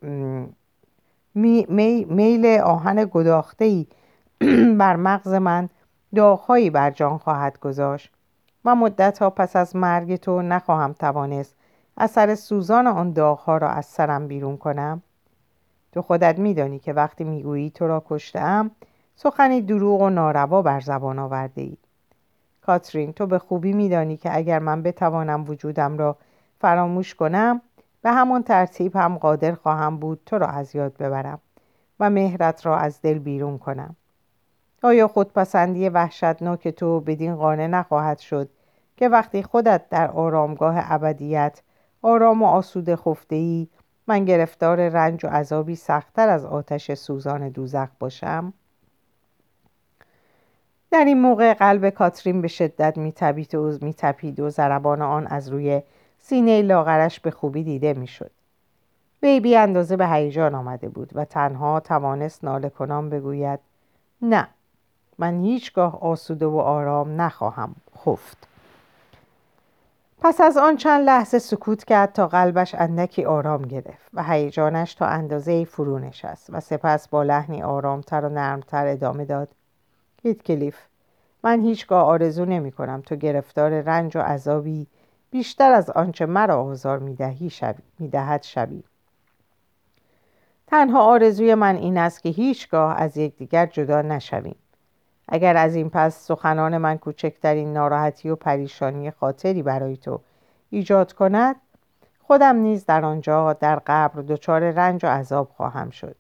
میل 1.38 2.46
آهن 2.64 3.10
گداخته 3.12 3.66
ای 3.66 3.88
بر 4.80 4.96
مغز 4.96 5.34
من 5.34 5.70
داغهایی 6.16 6.70
بر 6.70 6.92
جان 6.92 7.18
خواهد 7.18 7.60
گذاشت 7.60 8.12
و 8.66 8.76
مدت 8.76 9.20
ها 9.20 9.30
پس 9.30 9.56
از 9.56 9.76
مرگ 9.76 10.16
تو 10.16 10.42
نخواهم 10.42 10.94
توانست 10.94 11.56
اثر 11.98 12.36
سوزان 12.36 12.88
آن 12.88 13.14
داغها 13.14 13.58
را 13.58 13.70
از 13.70 13.86
سرم 13.86 14.28
بیرون 14.28 14.58
کنم. 14.58 15.02
تو 15.92 16.02
خودت 16.02 16.40
میدانی 16.40 16.80
که 16.80 16.94
وقتی 16.94 17.24
می‌گویی 17.24 17.70
تو 17.70 17.88
را 17.88 18.04
کشتم 18.10 18.72
سخنی 19.16 19.62
دروغ 19.62 20.02
و 20.02 20.10
ناروا 20.10 20.62
بر 20.62 20.80
زبان 20.80 21.20
آورده 21.20 21.62
ای 21.62 21.78
کاترین 22.62 23.14
تو 23.14 23.26
به 23.26 23.40
خوبی 23.40 23.74
میدانی 23.74 24.18
که 24.18 24.36
اگر 24.38 24.60
من 24.60 24.84
بتوانم 24.84 25.50
وجودم 25.50 25.98
را 25.98 26.18
فراموش 26.60 27.16
کنم 27.16 27.62
به 28.02 28.12
همان 28.12 28.44
ترتیب 28.44 28.96
هم 28.96 29.18
قادر 29.18 29.56
خواهم 29.56 29.98
بود 29.98 30.22
تو 30.26 30.38
را 30.38 30.48
از 30.48 30.76
یاد 30.76 30.98
ببرم 30.98 31.40
و 32.00 32.10
مهرت 32.10 32.66
را 32.66 32.78
از 32.78 33.02
دل 33.02 33.20
بیرون 33.20 33.58
کنم 33.58 33.96
آیا 34.84 35.08
خودپسندی 35.08 35.90
وحشتناک 35.90 36.68
تو 36.68 37.00
بدین 37.00 37.36
قانع 37.36 37.68
نخواهد 37.68 38.20
شد 38.20 38.50
که 38.98 39.10
وقتی 39.10 39.44
خودت 39.44 39.90
در 39.90 40.12
آرامگاه 40.12 40.76
ابدیت 40.78 41.62
آرام 42.02 42.44
و 42.44 42.46
آسوده 42.46 42.96
خفته 42.96 43.36
ای 43.36 43.68
من 44.08 44.26
گرفتار 44.26 44.90
رنج 44.90 45.26
و 45.26 45.28
عذابی 45.28 45.76
سختتر 45.76 46.30
از 46.30 46.46
آتش 46.46 46.94
سوزان 46.94 47.50
دوزخ 47.50 47.88
باشم؟ 48.00 48.54
در 50.92 51.06
این 51.06 51.22
موقع 51.22 51.54
قلب 51.54 51.90
کاترین 51.90 52.42
به 52.42 52.48
شدت 52.48 52.98
میتپید 52.98 53.56
و 53.56 53.78
میتپید 53.82 54.40
و 54.40 54.50
ضربان 54.50 55.02
آن 55.02 55.28
از 55.28 55.50
روی 55.50 55.82
سینه 56.30 56.62
لاغرش 56.62 57.20
به 57.20 57.32
خوبی 57.32 57.64
دیده 57.64 57.94
می‌شد. 57.94 58.32
وی 59.24 59.40
بی 59.40 59.56
اندازه 59.56 59.98
به 59.98 60.08
هیجان 60.08 60.56
آمده 60.56 60.90
بود 60.90 61.10
و 61.16 61.26
تنها 61.26 61.80
توانست 61.80 62.44
ناله 62.44 62.70
کنان 62.70 63.10
بگوید 63.10 63.60
نه 64.22 64.48
من 65.18 65.44
هیچگاه 65.44 66.02
آسوده 66.02 66.46
و 66.46 66.58
آرام 66.58 67.22
نخواهم 67.22 67.76
خفت. 67.98 68.48
پس 70.22 70.42
از 70.42 70.58
آن 70.58 70.78
چند 70.78 71.06
لحظه 71.06 71.40
سکوت 71.40 71.84
کرد 71.84 72.14
تا 72.14 72.28
قلبش 72.28 72.76
اندکی 72.76 73.26
آرام 73.26 73.62
گرفت 73.62 74.10
و 74.14 74.24
هیجانش 74.24 74.94
تا 74.94 75.06
اندازه 75.06 75.66
فرو 75.66 76.00
نشست 76.00 76.50
و 76.50 76.60
سپس 76.60 77.08
با 77.08 77.24
لحنی 77.24 77.64
آرامتر 77.64 78.26
و 78.26 78.30
نرمتر 78.30 78.88
ادامه 78.88 79.26
داد. 79.26 79.50
هیت 80.24 80.44
کلیف 80.44 80.78
من 81.44 81.62
هیچگاه 81.62 82.06
آرزو 82.06 82.46
نمی 82.46 82.72
کنم 82.72 83.02
تو 83.06 83.16
گرفتار 83.16 83.82
رنج 83.82 84.18
و 84.18 84.20
عذابی 84.20 84.88
بیشتر 85.32 85.72
از 85.72 85.90
آنچه 85.90 86.26
مرا 86.26 86.64
آزار 86.64 87.00
می‌دهی 87.00 87.50
شوی 87.50 87.84
می‌دهد 88.00 88.44
شوی. 88.44 88.84
تنها 90.68 91.02
آرزوی 91.02 91.56
من 91.56 91.76
این 91.76 91.98
است 91.98 92.24
که 92.24 92.30
هیچگاه 92.30 92.98
از 92.98 93.18
یکدیگر 93.18 93.66
جدا 93.66 94.02
نشویم. 94.02 94.56
اگر 95.28 95.58
از 95.58 95.76
این 95.76 95.90
پس 95.90 96.28
سخنان 96.28 96.78
من 96.78 96.98
کوچکترین 96.98 97.74
ناراحتی 97.74 98.30
و 98.30 98.36
پریشانی 98.36 99.12
خاطری 99.12 99.64
برای 99.64 99.98
تو 99.98 100.20
ایجاد 100.70 101.14
کند 101.14 101.56
خودم 102.20 102.56
نیز 102.56 102.86
در 102.86 103.06
آنجا 103.06 103.54
در 103.54 103.82
قبر 103.88 104.22
دچار 104.22 104.72
رنج 104.72 105.06
و 105.06 105.08
عذاب 105.08 105.50
خواهم 105.50 105.90
شد. 105.90 106.16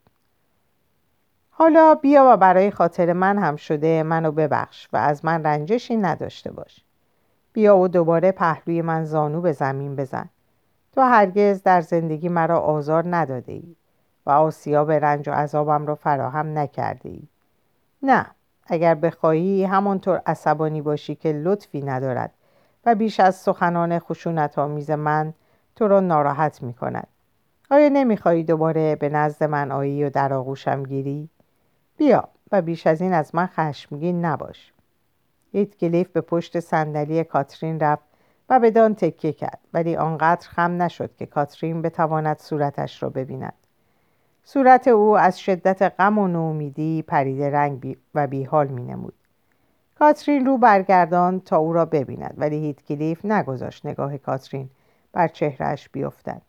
حالا 1.49 1.95
بیا 1.95 2.29
و 2.33 2.37
برای 2.37 2.71
خاطر 2.71 3.13
من 3.13 3.37
هم 3.37 3.55
شده 3.55 4.03
منو 4.03 4.31
ببخش 4.31 4.87
و 4.93 4.97
از 4.97 5.25
من 5.25 5.43
رنجشی 5.43 5.97
نداشته 5.97 6.51
باش. 6.51 6.86
بیا 7.57 7.77
و 7.77 7.87
دوباره 7.87 8.31
پهلوی 8.31 8.81
من 8.81 9.05
زانو 9.05 9.41
به 9.41 9.51
زمین 9.51 9.95
بزن. 9.95 10.29
تو 10.91 11.01
هرگز 11.01 11.63
در 11.63 11.81
زندگی 11.81 12.29
مرا 12.29 12.59
آزار 12.59 13.15
نداده 13.15 13.51
ای 13.51 13.75
و 14.25 14.29
آسیاب 14.29 14.91
رنج 14.91 15.29
و 15.29 15.31
عذابم 15.31 15.85
را 15.87 15.95
فراهم 15.95 16.57
نکرده 16.57 17.09
ای. 17.09 17.21
نه 18.03 18.25
اگر 18.67 18.95
بخواهی 18.95 19.63
همانطور 19.63 20.21
عصبانی 20.25 20.81
باشی 20.81 21.15
که 21.15 21.33
لطفی 21.33 21.81
ندارد 21.81 22.33
و 22.85 22.95
بیش 22.95 23.19
از 23.19 23.35
سخنان 23.35 23.99
خشونت 23.99 24.59
آمیز 24.59 24.91
من 24.91 25.33
تو 25.75 25.87
را 25.87 25.99
ناراحت 25.99 26.63
می 26.63 26.73
کند. 26.73 27.07
آیا 27.71 27.89
نمی‌خواهی 27.89 28.43
دوباره 28.43 28.95
به 28.95 29.09
نزد 29.09 29.43
من 29.43 29.71
آیی 29.71 30.03
و 30.03 30.09
در 30.09 30.33
آغوشم 30.33 30.83
گیری؟ 30.83 31.29
بیا 31.97 32.27
و 32.51 32.61
بیش 32.61 32.87
از 32.87 33.01
این 33.01 33.13
از 33.13 33.35
من 33.35 33.45
خشمگین 33.45 34.25
نباش. 34.25 34.73
کلیف 35.53 36.09
به 36.09 36.21
پشت 36.21 36.59
صندلی 36.59 37.23
کاترین 37.23 37.79
رفت 37.79 38.03
و 38.49 38.59
بدان 38.59 38.95
تکیه 38.95 39.33
کرد 39.33 39.59
ولی 39.73 39.95
آنقدر 39.95 40.47
خم 40.47 40.81
نشد 40.81 41.15
که 41.15 41.25
کاترین 41.25 41.81
بتواند 41.81 42.39
صورتش 42.39 43.03
را 43.03 43.09
ببیند. 43.09 43.53
صورت 44.43 44.87
او 44.87 45.17
از 45.17 45.39
شدت 45.39 45.81
غم 45.99 46.17
و 46.17 46.27
نومیدی 46.27 47.01
پریده 47.01 47.49
رنگ 47.49 47.97
و 48.15 48.27
بیحال 48.27 48.67
می 48.67 48.83
نمود. 48.83 49.13
کاترین 49.99 50.45
رو 50.45 50.57
برگردان 50.57 51.39
تا 51.39 51.57
او 51.57 51.73
را 51.73 51.85
ببیند 51.85 52.33
ولی 52.37 52.55
هیتکلیف 52.55 53.25
نگذاشت 53.25 53.85
نگاه 53.85 54.17
کاترین 54.17 54.69
بر 55.13 55.27
چهرهش 55.27 55.89
بیفتد. 55.89 56.41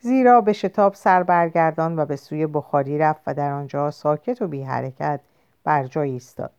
زیرا 0.00 0.40
به 0.40 0.52
شتاب 0.52 0.94
سر 0.94 1.22
برگردان 1.22 1.98
و 1.98 2.06
به 2.06 2.16
سوی 2.16 2.46
بخاری 2.46 2.98
رفت 2.98 3.22
و 3.26 3.34
در 3.34 3.52
آنجا 3.52 3.90
ساکت 3.90 4.42
و 4.42 4.48
بی 4.48 4.62
حرکت 4.62 5.20
بر 5.64 5.84
جای 5.84 6.10
ایستاد. 6.10 6.50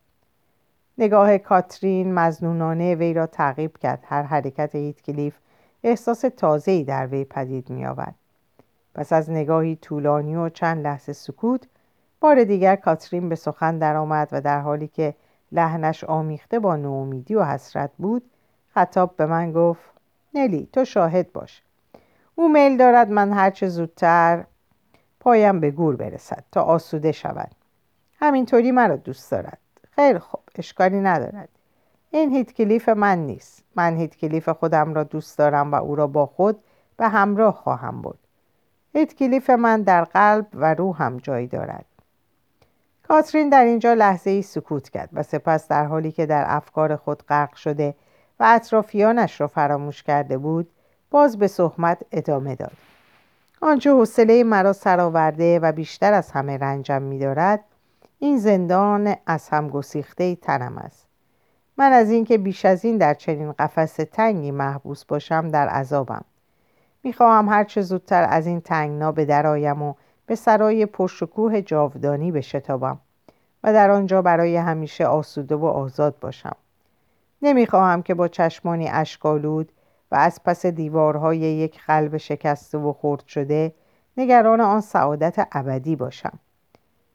نگاه 1.00 1.38
کاترین 1.38 2.14
مزنونانه 2.14 2.94
وی 2.94 3.14
را 3.14 3.26
تعقیب 3.26 3.76
کرد. 3.78 4.04
هر 4.06 4.22
حرکت 4.22 4.74
هیتکلیف 4.74 5.34
احساس 5.84 6.20
تازه‌ای 6.20 6.84
در 6.84 7.06
وی 7.06 7.24
پدید 7.24 7.70
می 7.70 7.86
آورد 7.86 8.14
پس 8.94 9.12
از 9.12 9.30
نگاهی 9.30 9.76
طولانی 9.76 10.36
و 10.36 10.48
چند 10.48 10.84
لحظه 10.84 11.12
سکوت 11.12 11.66
بار 12.20 12.44
دیگر 12.44 12.76
کاترین 12.76 13.28
به 13.28 13.34
سخن 13.34 13.78
درآمد 13.78 14.28
و 14.32 14.40
در 14.40 14.60
حالی 14.60 14.88
که 14.88 15.14
لحنش 15.52 16.04
آمیخته 16.04 16.58
با 16.58 16.76
نومیدی 16.76 17.34
و 17.34 17.44
حسرت 17.44 17.90
بود 17.98 18.30
خطاب 18.74 19.16
به 19.16 19.26
من 19.26 19.52
گفت 19.52 19.90
نلی 20.34 20.68
تو 20.72 20.84
شاهد 20.84 21.32
باش. 21.32 21.62
او 22.34 22.48
میل 22.48 22.76
دارد 22.76 23.10
من 23.10 23.32
هرچه 23.32 23.68
زودتر 23.68 24.44
پایم 25.20 25.60
به 25.60 25.70
گور 25.70 25.96
برسد 25.96 26.44
تا 26.52 26.62
آسوده 26.62 27.12
شود. 27.12 27.50
همینطوری 28.18 28.70
مرا 28.70 28.96
دوست 28.96 29.30
دارد. 29.30 29.58
خیلی 29.90 30.18
خوب. 30.18 30.40
اشکالی 30.58 31.00
ندارد. 31.00 31.48
این 32.10 32.30
هیت 32.30 32.52
کلیف 32.52 32.88
من 32.88 33.18
نیست. 33.26 33.62
من 33.76 33.96
هیت 33.96 34.16
کلیف 34.16 34.48
خودم 34.48 34.94
را 34.94 35.04
دوست 35.04 35.38
دارم 35.38 35.72
و 35.72 35.74
او 35.74 35.96
را 35.96 36.06
با 36.06 36.26
خود 36.26 36.58
به 36.96 37.08
همراه 37.08 37.54
خواهم 37.54 38.02
بود 38.02 38.18
هیت 38.94 39.14
کلیف 39.14 39.50
من 39.50 39.82
در 39.82 40.04
قلب 40.04 40.46
و 40.54 40.74
روحم 40.74 41.16
جای 41.16 41.46
دارد. 41.46 41.84
کاترین 43.08 43.48
در 43.48 43.64
اینجا 43.64 43.94
لحظه 43.94 44.30
ای 44.30 44.42
سکوت 44.42 44.88
کرد 44.88 45.08
و 45.12 45.22
سپس 45.22 45.68
در 45.68 45.84
حالی 45.84 46.12
که 46.12 46.26
در 46.26 46.44
افکار 46.46 46.96
خود 46.96 47.22
غرق 47.22 47.54
شده 47.54 47.94
و 48.40 48.44
اطرافیانش 48.48 49.40
را 49.40 49.46
فراموش 49.46 50.02
کرده 50.02 50.38
بود 50.38 50.70
باز 51.10 51.38
به 51.38 51.48
صحبت 51.48 51.98
ادامه 52.12 52.54
داد. 52.54 52.76
آنچه 53.62 53.90
حوصله 53.90 54.44
مرا 54.44 54.72
سرآورده 54.72 55.58
و 55.58 55.72
بیشتر 55.72 56.12
از 56.12 56.30
همه 56.30 56.58
رنجم 56.58 57.02
میدارد 57.02 57.64
این 58.22 58.38
زندان 58.38 59.14
از 59.26 59.48
هم 59.48 59.68
گسیخته 59.68 60.34
تنم 60.34 60.78
است. 60.78 61.06
من 61.76 61.92
از 61.92 62.10
اینکه 62.10 62.38
بیش 62.38 62.64
از 62.64 62.84
این 62.84 62.98
در 62.98 63.14
چنین 63.14 63.52
قفس 63.52 63.94
تنگی 63.94 64.50
محبوس 64.50 65.04
باشم 65.04 65.48
در 65.48 65.68
عذابم. 65.68 66.24
می‌خواهم 67.02 67.48
هرچه 67.48 67.80
زودتر 67.82 68.26
از 68.30 68.46
این 68.46 68.60
تنگنا 68.60 69.12
به 69.12 69.24
درآیم 69.24 69.82
و 69.82 69.94
به 70.26 70.34
سرای 70.34 70.86
پرشکوه 70.86 71.62
جاودانی 71.62 72.32
بشتابم 72.32 72.98
و 73.64 73.72
در 73.72 73.90
آنجا 73.90 74.22
برای 74.22 74.56
همیشه 74.56 75.06
آسوده 75.06 75.54
و 75.54 75.64
آزاد 75.64 76.18
باشم. 76.20 76.56
نمی‌خواهم 77.42 78.02
که 78.02 78.14
با 78.14 78.28
چشمانی 78.28 78.88
اشکالود 78.88 79.72
و 80.10 80.16
از 80.16 80.40
پس 80.44 80.66
دیوارهای 80.66 81.38
یک 81.38 81.80
قلب 81.86 82.16
شکسته 82.16 82.78
و 82.78 82.92
خرد 82.92 83.26
شده 83.26 83.74
نگران 84.16 84.60
آن 84.60 84.80
سعادت 84.80 85.48
ابدی 85.52 85.96
باشم. 85.96 86.38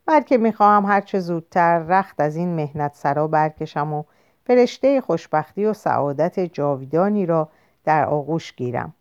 بلکه 0.06 0.38
می‌خواهم 0.38 0.86
هرچه 0.86 1.20
زودتر 1.20 1.80
رخت 1.80 2.22
از 2.22 2.36
این 2.36 2.56
مهنت 2.56 2.96
سرا 2.96 3.28
برکشم 3.28 3.94
و 3.94 4.04
فرشته 4.46 5.02
خوشبختی 5.02 5.65
و 5.65 5.74
سعادت 5.74 6.39
جاویدانی 6.39 7.26
را 7.26 7.50
در 7.84 8.06
آغوش 8.06 8.56
گیرم 8.56 8.94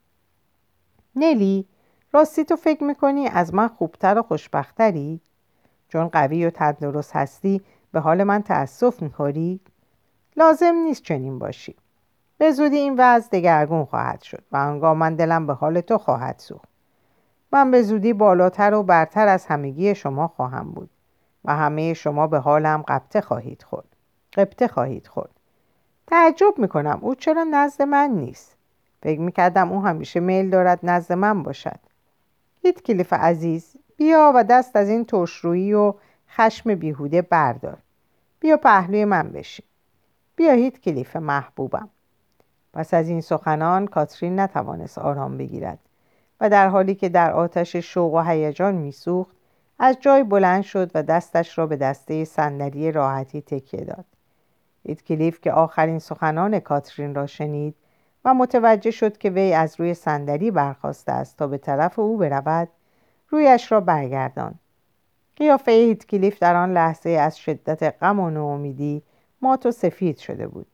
نلی 1.17 1.67
راستی 2.13 2.45
تو 2.45 2.57
فکر 2.57 2.85
می‌کنی 2.85 3.29
از 3.29 3.55
من 3.55 3.69
خوبتر 3.69 4.19
و 4.19 4.23
خوشبختری؟ 4.23 5.21
چون 5.89 6.09
قوی 6.09 6.47
و 6.47 6.51
تندرست 6.51 7.17
هستی 7.17 7.63
به 7.93 8.01
حال 8.01 8.25
من 8.25 8.43
تأسف 8.43 9.03
می‌خوری؟ 9.03 9.61
لازم 10.37 10.75
نیست 10.75 11.03
چنین 11.03 11.39
باشی 11.39 11.77
به 12.39 12.53
زودی 12.53 12.77
این 12.77 12.95
وضع 12.99 13.29
دگرگون 13.31 13.85
خواهد 13.85 14.23
شد 14.23 14.45
و 14.53 14.57
آنگاه 14.57 14.95
من 14.95 15.15
دلم 15.15 15.47
به 15.47 15.55
حال 15.55 15.81
تو 15.81 15.99
خواهد 15.99 16.39
سوخت 16.39 16.69
من 17.53 17.71
به 17.71 17.83
زودی 17.83 18.13
بالاتر 18.13 18.75
و 18.75 18.83
برتر 18.83 19.29
از 19.29 19.47
همگی 19.47 19.95
شما 19.95 20.29
خواهم 20.29 20.71
بود 20.71 20.91
و 21.45 21.57
همه 21.57 21.95
شما 21.95 22.27
به 22.27 22.39
حالم 22.39 22.83
قبطه 22.89 23.21
خواهید 23.21 23.63
خورد. 23.63 23.97
قبطه 24.37 24.69
خواهید 24.69 25.07
خورد. 25.07 25.31
تعجب 26.07 26.55
می‌کنم. 26.59 26.99
او 27.03 27.15
چرا 27.15 27.45
نزد 27.45 27.83
من 27.83 28.11
نیست؟ 28.11 28.57
فکر 29.03 29.21
می‌کردم 29.21 29.73
او 29.73 29.83
همیشه 29.83 30.21
میل 30.21 30.51
دارد 30.51 30.81
نزد 30.83 31.13
من 31.13 31.43
باشد. 31.43 31.79
هیت 32.63 32.83
کلیف 32.83 33.13
عزیز 33.13 33.77
بیا 33.97 34.33
و 34.35 34.45
دست 34.45 34.77
از 34.77 34.89
این 34.89 35.05
ترشرویی 35.05 35.73
و 35.73 35.95
خشم 36.31 36.75
بیهوده 36.75 37.23
بردار. 37.23 37.79
بیا 38.41 38.57
پهلوی 38.57 39.05
من 39.05 39.29
بشین. 39.29 39.67
بیا 40.37 40.53
هیت 40.53 40.81
کلیف 40.81 41.17
محبوبم. 41.17 41.89
پس 42.73 42.95
از 42.95 43.09
این 43.09 43.21
سخنان 43.21 43.87
کاترین 43.87 44.41
نتوانست 44.41 44.99
آرام 44.99 45.39
بگیرد 45.39 45.79
و 46.41 46.51
در 46.51 46.69
حالی 46.69 46.95
که 46.95 47.09
در 47.09 47.33
آتش 47.33 47.77
شوق 47.77 48.15
و 48.15 48.21
هیجان 48.21 48.75
میسوخت 48.75 49.37
از 49.79 49.97
جای 50.01 50.25
بلند 50.25 50.63
شد 50.63 50.91
و 50.95 51.03
دستش 51.03 51.59
را 51.59 51.67
به 51.67 51.77
دسته 51.77 52.25
صندلی 52.25 52.93
راحتی 52.93 53.43
تکیه 53.43 53.85
داد. 53.85 54.05
کلیف 55.07 55.41
که 55.41 55.53
آخرین 55.53 55.99
سخنان 55.99 56.61
کاترین 56.61 57.15
را 57.15 57.27
شنید 57.27 57.75
و 58.25 58.35
متوجه 58.35 58.91
شد 58.91 59.19
که 59.19 59.31
وی 59.31 59.53
از 59.53 59.81
روی 59.81 59.95
صندلی 59.95 60.51
برخواسته 60.51 61.13
است 61.13 61.39
تا 61.39 61.47
به 61.47 61.59
طرف 61.59 61.99
او 61.99 62.17
برود 62.17 62.69
رویش 63.29 63.73
را 63.73 63.81
برگردان 63.81 64.55
قیافه 65.37 65.95
کلیف 65.95 66.39
در 66.39 66.57
آن 66.57 66.73
لحظه 66.73 67.11
از 67.11 67.39
شدت 67.39 68.03
غم 68.03 68.21
و 68.21 68.31
نومیدی 68.31 69.03
مات 69.43 69.67
و 69.67 69.71
سفید 69.71 70.19
شده 70.19 70.49
بود. 70.49 70.67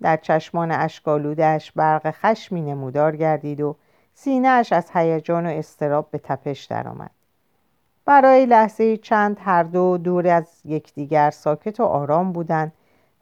در 0.00 0.16
چشمان 0.16 0.70
اشکالودش 0.70 1.72
برق 1.72 2.10
خشمی 2.10 2.62
نمودار 2.62 3.16
گردید 3.16 3.60
و 3.60 3.76
سینهاش 4.14 4.72
از 4.72 4.90
هیجان 4.94 5.46
و 5.46 5.48
استراب 5.48 6.10
به 6.10 6.18
تپش 6.18 6.64
درآمد. 6.64 7.15
برای 8.06 8.46
لحظه 8.46 8.96
چند 8.96 9.36
هر 9.40 9.62
دو 9.62 9.98
دور 9.98 10.26
از 10.28 10.60
یکدیگر 10.64 11.30
ساکت 11.30 11.80
و 11.80 11.84
آرام 11.84 12.32
بودند 12.32 12.72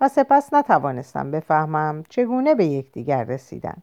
و 0.00 0.08
سپس 0.08 0.54
نتوانستم 0.54 1.30
بفهمم 1.30 2.04
چگونه 2.08 2.54
به 2.54 2.64
یکدیگر 2.64 3.24
رسیدند. 3.24 3.82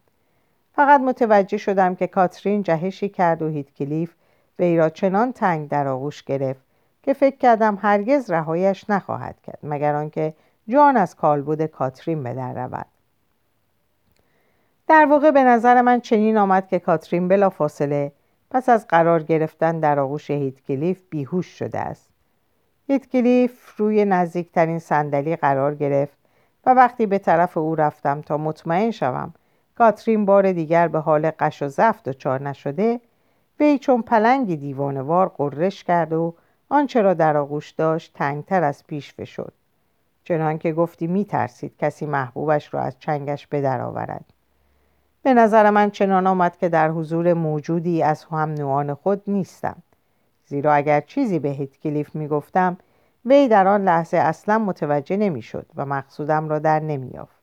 فقط 0.76 1.02
متوجه 1.02 1.58
شدم 1.58 1.96
که 1.96 2.08
کاترین 2.08 2.64
جهشی 2.64 3.10
کرد 3.10 3.42
و 3.42 3.48
هیتکلیف 3.48 4.14
وی 4.60 4.78
را 4.78 4.90
چنان 4.90 5.32
تنگ 5.32 5.70
در 5.70 5.88
آغوش 5.88 6.24
گرفت 6.24 6.62
که 7.04 7.14
فکر 7.14 7.38
کردم 7.38 7.78
هرگز 7.82 8.32
رهایش 8.32 8.90
نخواهد 8.90 9.42
کرد 9.42 9.60
مگر 9.64 9.96
آنکه 9.96 10.34
جان 10.68 10.98
از 10.98 11.16
کالبد 11.16 11.66
کاترین 11.66 12.24
به 12.24 12.34
در 12.34 12.54
رود. 12.54 12.86
در 14.88 15.06
واقع 15.06 15.32
به 15.32 15.44
نظر 15.44 15.82
من 15.82 16.02
چنین 16.02 16.38
آمد 16.38 16.68
که 16.68 16.80
کاترین 16.80 17.28
بلا 17.28 17.50
فاصله 17.50 18.12
پس 18.52 18.70
از 18.70 18.88
قرار 18.88 19.24
گرفتن 19.24 19.80
در 19.80 20.00
آغوش 20.00 20.32
هیتکلیف 20.32 21.02
بیهوش 21.10 21.48
شده 21.48 21.80
است. 21.80 22.10
هیتکلیف 22.88 23.78
روی 23.78 24.06
نزدیکترین 24.06 24.80
صندلی 24.80 25.36
قرار 25.36 25.76
گرفت 25.76 26.18
و 26.66 26.74
وقتی 26.74 27.06
به 27.06 27.18
طرف 27.18 27.58
او 27.58 27.76
رفتم 27.76 28.22
تا 28.22 28.38
مطمئن 28.38 28.92
شوم 28.92 29.34
کاترین 29.78 30.26
بار 30.26 30.52
دیگر 30.52 30.88
به 30.88 31.00
حال 31.00 31.32
قش 31.40 31.62
و 31.62 31.68
زفت 31.68 32.04
دچار 32.04 32.44
نشده 32.44 33.02
وی 33.60 33.80
چون 33.80 34.02
پلنگی 34.02 34.58
دیوانوار 34.58 35.28
قررش 35.28 35.84
کرد 35.84 36.14
و 36.14 36.34
آنچه 36.70 37.02
را 37.02 37.14
در 37.14 37.38
آغوش 37.38 37.70
داشت 37.70 38.14
تنگتر 38.14 38.64
از 38.64 38.88
پیش 38.88 39.14
فشد 39.14 39.54
چنان 40.24 40.58
که 40.58 40.74
گفتی 40.74 41.08
می 41.08 41.26
ترسید 41.26 41.78
کسی 41.78 42.06
محبوبش 42.06 42.74
را 42.74 42.82
از 42.82 43.00
چنگش 43.00 43.48
به 43.48 43.70
آورد. 43.70 44.26
به 45.24 45.34
نظر 45.34 45.70
من 45.70 45.92
چنان 45.92 46.28
آمد 46.28 46.58
که 46.58 46.70
در 46.70 46.90
حضور 46.90 47.34
موجودی 47.34 48.04
از 48.04 48.24
هم 48.24 48.54
نوعان 48.54 48.94
خود 48.94 49.22
نیستم. 49.28 49.76
زیرا 50.46 50.74
اگر 50.74 51.02
چیزی 51.02 51.40
به 51.40 51.50
هیتکلیف 51.50 52.16
می‌گفتم 52.16 52.78
وی 53.26 53.48
در 53.48 53.68
آن 53.68 53.84
لحظه 53.84 54.18
اصلا 54.18 54.58
متوجه 54.58 55.18
نمی‌شد 55.18 55.66
و 55.76 55.86
مقصودم 55.86 56.50
را 56.50 56.60
در 56.60 56.80
نمییافت. 56.80 57.42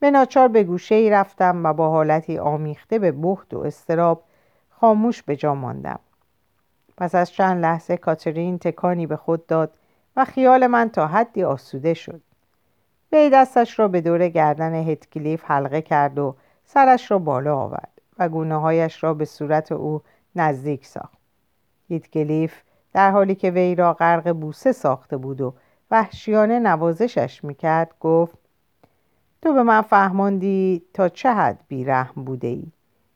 به 0.00 0.10
ناچار 0.10 0.48
به 0.48 0.64
گوشه 0.64 0.94
ای 0.94 1.10
رفتم 1.10 1.64
و 1.64 1.72
با 1.72 1.90
حالتی 1.90 2.38
آمیخته 2.38 2.98
به 2.98 3.12
بخت 3.12 3.54
و 3.54 3.58
استراب 3.58 4.22
خاموش 4.70 5.22
به 5.22 5.36
جا 5.36 5.54
ماندم. 5.54 5.98
پس 6.96 7.14
از 7.14 7.30
چند 7.30 7.62
لحظه 7.62 7.96
کاترین 7.96 8.58
تکانی 8.58 9.06
به 9.06 9.16
خود 9.16 9.46
داد 9.46 9.72
و 10.16 10.24
خیال 10.24 10.66
من 10.66 10.88
تا 10.88 11.06
حدی 11.06 11.44
آسوده 11.44 11.94
شد. 11.94 12.20
وی 13.12 13.30
دستش 13.30 13.78
را 13.78 13.88
به 13.88 14.00
دور 14.00 14.28
گردن 14.28 14.74
هتکلیف 14.74 15.44
حلقه 15.46 15.82
کرد 15.82 16.18
و 16.18 16.34
سرش 16.74 17.10
را 17.10 17.18
بالا 17.18 17.56
آورد 17.56 18.00
و 18.18 18.28
گونه 18.28 18.56
هایش 18.56 19.04
را 19.04 19.14
به 19.14 19.24
صورت 19.24 19.72
او 19.72 20.02
نزدیک 20.36 20.86
ساخت. 20.86 21.18
هیتکلیف 21.88 22.62
در 22.92 23.10
حالی 23.10 23.34
که 23.34 23.50
وی 23.50 23.74
را 23.74 23.94
غرق 23.94 24.32
بوسه 24.32 24.72
ساخته 24.72 25.16
بود 25.16 25.40
و 25.40 25.54
وحشیانه 25.90 26.58
نوازشش 26.58 27.44
می‌کرد 27.44 27.94
گفت 28.00 28.38
تو 29.42 29.52
به 29.52 29.62
من 29.62 29.80
فهماندی 29.80 30.82
تا 30.94 31.08
چه 31.08 31.32
حد 31.32 31.64
بیرحم 31.68 32.24
بوده 32.24 32.48
ای 32.48 32.66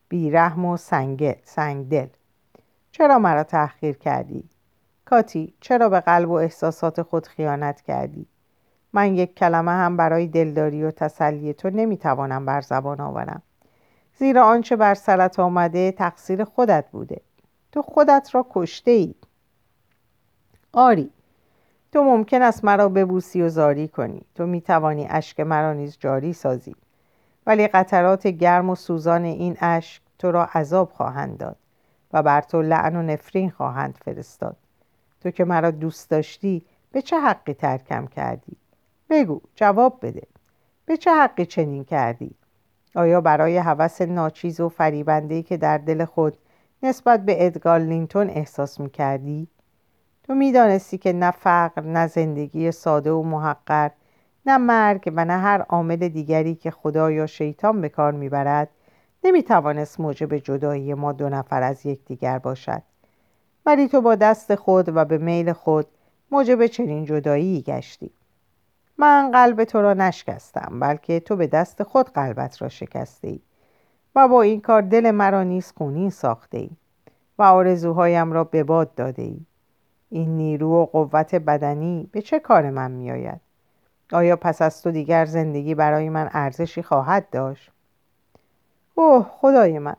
بیرحم 0.08 0.64
و 0.64 0.76
سنگ 0.76 1.88
دل 1.88 2.08
چرا 2.90 3.18
مرا 3.18 3.44
تحقیر 3.44 3.96
کردی؟ 3.96 4.44
کاتی 5.04 5.54
چرا 5.60 5.88
به 5.88 6.00
قلب 6.00 6.30
و 6.30 6.34
احساسات 6.34 7.02
خود 7.02 7.26
خیانت 7.26 7.80
کردی؟ 7.80 8.26
من 8.96 9.14
یک 9.14 9.34
کلمه 9.34 9.70
هم 9.70 9.96
برای 9.96 10.26
دلداری 10.26 10.84
و 10.84 10.90
تسلی 10.90 11.54
تو 11.54 11.70
نمی‌توانم 11.70 12.46
بر 12.46 12.60
زبان 12.60 13.00
آورم. 13.00 13.42
زیرا 14.18 14.44
آنچه 14.44 14.76
بر 14.76 14.94
سرت 14.94 15.40
آمده 15.40 15.92
تقصیر 15.92 16.44
خودت 16.44 16.84
بوده. 16.92 17.20
تو 17.72 17.82
خودت 17.82 18.30
را 18.32 18.46
کشته 18.50 18.90
ای 18.90 19.14
آری 20.72 21.10
تو 21.92 22.04
ممکن 22.04 22.42
است 22.42 22.64
مرا 22.64 22.88
ببوسی 22.88 23.42
و 23.42 23.48
زاری 23.48 23.88
کنی. 23.88 24.22
تو 24.34 24.46
می‌توانی 24.46 25.06
اشک 25.10 25.40
مرا 25.40 25.72
نیز 25.72 25.96
جاری 26.00 26.32
سازی. 26.32 26.76
ولی 27.46 27.66
قطرات 27.66 28.26
گرم 28.26 28.70
و 28.70 28.74
سوزان 28.74 29.24
این 29.24 29.56
اشک 29.60 30.02
تو 30.18 30.32
را 30.32 30.44
عذاب 30.44 30.90
خواهند 30.90 31.38
داد 31.38 31.56
و 32.12 32.22
بر 32.22 32.40
تو 32.40 32.62
لعن 32.62 32.96
و 32.96 33.02
نفرین 33.02 33.50
خواهند 33.50 33.98
فرستاد. 34.04 34.56
تو 35.22 35.30
که 35.30 35.44
مرا 35.44 35.70
دوست 35.70 36.10
داشتی 36.10 36.62
به 36.92 37.02
چه 37.02 37.20
حقی 37.20 37.54
ترکم 37.54 38.06
کردی؟ 38.06 38.56
بگو 39.10 39.40
جواب 39.54 39.98
بده. 40.02 40.26
به 40.86 40.96
چه 40.96 41.10
حقی 41.10 41.46
چنین 41.46 41.84
کردی؟ 41.84 42.34
آیا 42.94 43.20
برای 43.20 43.56
هوس 43.56 44.02
ناچیز 44.02 44.60
و 44.60 44.68
فریبندهی 44.68 45.42
که 45.42 45.56
در 45.56 45.78
دل 45.78 46.04
خود 46.04 46.36
نسبت 46.82 47.24
به 47.24 47.46
ادگار 47.46 47.78
لینتون 47.78 48.30
احساس 48.30 48.80
می 48.80 48.90
کردی؟ 48.90 49.48
تو 50.24 50.34
می‌دانستی 50.34 50.98
که 50.98 51.12
نه 51.12 51.30
فقر 51.30 51.82
نه 51.82 52.06
زندگی 52.06 52.72
ساده 52.72 53.12
و 53.12 53.22
محقر 53.22 53.90
نه 54.46 54.58
مرگ 54.58 55.12
و 55.16 55.24
نه 55.24 55.38
هر 55.38 55.62
عامل 55.62 56.08
دیگری 56.08 56.54
که 56.54 56.70
خدا 56.70 57.10
یا 57.10 57.26
شیطان 57.26 57.80
به 57.80 57.88
کار 57.88 58.12
می‌برد 58.12 58.68
نمی‌توانست 59.24 60.00
موجب 60.00 60.36
جدایی 60.36 60.94
ما 60.94 61.12
دو 61.12 61.28
نفر 61.28 61.62
از 61.62 61.86
یکدیگر 61.86 62.38
باشد. 62.38 62.82
ولی 63.66 63.88
تو 63.88 64.00
با 64.00 64.14
دست 64.14 64.54
خود 64.54 64.96
و 64.96 65.04
به 65.04 65.18
میل 65.18 65.52
خود 65.52 65.86
موجب 66.30 66.66
چنین 66.66 67.04
جدایی 67.04 67.62
گشتی. 67.62 68.10
من 68.98 69.30
قلب 69.30 69.64
تو 69.64 69.82
را 69.82 69.94
نشکستم 69.94 70.80
بلکه 70.80 71.20
تو 71.20 71.36
به 71.36 71.46
دست 71.46 71.82
خود 71.82 72.10
قلبت 72.10 72.62
را 72.62 72.68
شکسته 72.68 73.28
ای 73.28 73.40
و 74.14 74.28
با 74.28 74.42
این 74.42 74.60
کار 74.60 74.82
دل 74.82 75.10
مرا 75.10 75.42
نیز 75.42 75.72
خونین 75.76 76.10
ساخته 76.10 76.58
ای 76.58 76.70
و 77.38 77.42
آرزوهایم 77.42 78.32
را 78.32 78.44
به 78.44 78.64
باد 78.64 78.94
داده 78.94 79.22
ای 79.22 79.40
این 80.10 80.36
نیرو 80.36 80.72
و 80.72 80.86
قوت 80.86 81.34
بدنی 81.34 82.08
به 82.12 82.22
چه 82.22 82.38
کار 82.38 82.70
من 82.70 82.90
میآید؟ 82.90 83.40
آیا 84.12 84.36
پس 84.36 84.62
از 84.62 84.82
تو 84.82 84.90
دیگر 84.90 85.24
زندگی 85.24 85.74
برای 85.74 86.08
من 86.08 86.30
ارزشی 86.32 86.82
خواهد 86.82 87.30
داشت؟ 87.30 87.70
اوه 88.94 89.26
خدای 89.30 89.78
من! 89.78 89.96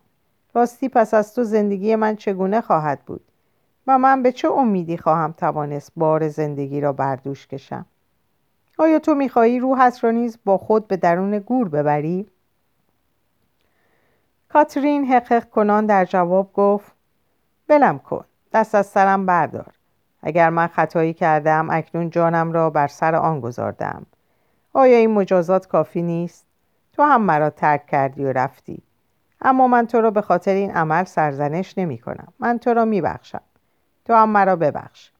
راستی 0.54 0.90
پس 0.90 1.14
از 1.14 1.36
تو 1.36 1.44
زندگی 1.44 1.96
من 1.96 2.16
چگونه 2.16 2.62
خواهد 2.62 3.00
بود؟ 3.06 3.22
و 3.88 3.98
من 3.98 4.24
به 4.24 4.32
چه 4.32 4.52
امیدی 4.52 4.98
خواهم 4.98 5.32
توانست 5.32 5.92
بار 5.96 6.28
زندگی 6.28 6.82
را 6.82 6.94
بردوش 6.94 7.48
کشم؟ 7.48 7.86
آیا 8.78 9.00
تو 9.00 9.16
می‌خواهی 9.16 9.60
روحت 9.60 10.04
را 10.04 10.12
نیز 10.12 10.40
با 10.46 10.58
خود 10.58 10.88
به 10.88 10.98
درون 10.98 11.40
گور 11.40 11.70
ببری؟ 11.70 12.30
کاترین 14.50 15.06
حقق 15.06 15.50
کنان 15.50 15.86
در 15.86 16.06
جواب 16.06 16.54
گفت 16.54 16.92
بلم 17.68 18.00
کن 18.00 18.26
دست 18.54 18.76
از 18.76 18.88
سرم 18.88 19.26
بردار. 19.26 19.74
اگر 20.22 20.50
من 20.50 20.68
خطایی 20.68 21.14
کردم 21.14 21.68
اکنون 21.72 22.10
جانم 22.10 22.52
را 22.52 22.70
بر 22.70 22.88
سر 22.88 23.16
آن 23.16 23.40
گذاردم. 23.40 24.06
آیا 24.74 24.98
این 24.98 25.12
مجازات 25.12 25.68
کافی 25.68 26.02
نیست؟ 26.02 26.46
تو 26.94 27.04
هم 27.04 27.22
مرا 27.22 27.50
ترک 27.50 27.88
کردی 27.88 28.24
و 28.24 28.34
رفتی. 28.34 28.84
اما 29.42 29.68
من 29.68 29.88
تو 29.88 30.02
را 30.02 30.12
به 30.12 30.22
خاطر 30.22 30.54
این 30.54 30.72
عمل 30.72 31.04
سرزنش 31.04 31.78
نمی 31.78 31.98
کنم. 31.98 32.34
من 32.40 32.58
تو 32.58 32.74
را 32.74 32.86
می 32.86 33.02
بخشم. 33.02 33.42
تو 34.06 34.14
هم 34.14 34.30
مرا 34.30 34.56
ببخش. 34.56 35.12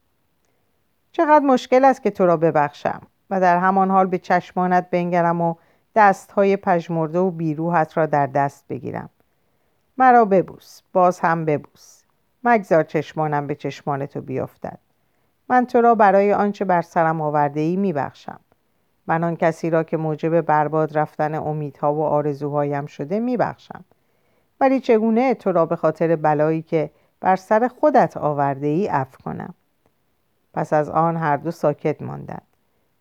چقدر 1.12 1.44
مشکل 1.44 1.84
است 1.84 2.02
که 2.02 2.10
تو 2.10 2.26
را 2.26 2.36
ببخشم. 2.36 3.00
و 3.30 3.40
در 3.40 3.58
همان 3.58 3.90
حال 3.90 4.06
به 4.06 4.18
چشمانت 4.18 4.90
بنگرم 4.90 5.40
و 5.40 5.54
دستهای 5.94 6.56
پژمرده 6.56 7.18
و 7.18 7.30
بیروحت 7.30 7.96
را 7.96 8.06
در 8.06 8.26
دست 8.26 8.64
بگیرم. 8.68 9.10
مرا 9.98 10.24
ببوس 10.24 10.80
باز 10.92 11.20
هم 11.20 11.44
ببوس. 11.44 12.02
مگذار 12.44 12.82
چشمانم 12.82 13.46
به 13.46 13.54
چشمان 13.54 14.06
تو 14.06 14.20
بیافتد 14.20 14.78
من 15.48 15.66
تو 15.66 15.80
را 15.80 15.94
برای 15.94 16.32
آنچه 16.32 16.64
بر 16.64 16.82
سرم 16.82 17.20
آورده 17.20 17.60
ای 17.60 17.76
می 17.76 17.92
بخشم 17.92 18.40
من 19.06 19.24
آن 19.24 19.36
کسی 19.36 19.70
را 19.70 19.82
که 19.82 19.96
موجب 19.96 20.40
برباد 20.40 20.98
رفتن 20.98 21.34
امیدها 21.34 21.94
و 21.94 22.02
آرزوهایم 22.02 22.86
شده 22.86 23.20
می 23.20 23.36
بخشم 23.36 23.84
ولی 24.60 24.80
چگونه 24.80 25.34
تو 25.34 25.52
را 25.52 25.66
به 25.66 25.76
خاطر 25.76 26.16
بلایی 26.16 26.62
که 26.62 26.90
بر 27.20 27.36
سر 27.36 27.68
خودت 27.68 28.16
آورده 28.16 28.66
ای 28.66 28.90
کنم؟ 29.24 29.54
پس 30.54 30.72
از 30.72 30.88
آن 30.88 31.16
هر 31.16 31.36
دو 31.36 31.50
ساکت 31.50 32.02
ماندند. 32.02 32.42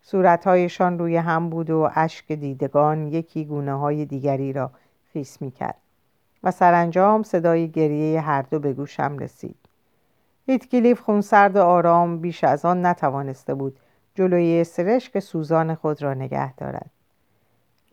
صورتهایشان 0.10 1.00
روی 1.00 1.18
هم 1.18 1.50
بود 1.50 1.70
و 1.70 1.90
اشک 1.96 2.32
دیدگان 2.32 3.08
یکی 3.08 3.46
گونه 3.46 3.74
های 3.74 4.06
دیگری 4.06 4.54
را 4.54 4.72
خیس 5.14 5.42
می 5.42 5.52
کرد 5.52 5.78
و 6.44 6.52
سرانجام 6.52 7.24
صدای 7.24 7.70
گریه 7.70 8.22
هر 8.22 8.42
دو 8.42 8.60
به 8.60 8.74
گوشم 8.74 9.18
رسید. 9.18 9.56
هیتکلیف 10.46 11.02
خونسرد 11.02 11.56
و 11.56 11.62
آرام 11.62 12.20
بیش 12.20 12.44
از 12.44 12.66
آن 12.66 12.86
نتوانسته 12.86 13.54
بود 13.54 13.80
جلوی 14.16 14.64
سرشک 14.64 15.20
سوزان 15.20 15.76
خود 15.76 16.02
را 16.02 16.14
نگه 16.14 16.54
دارد. 16.54 16.92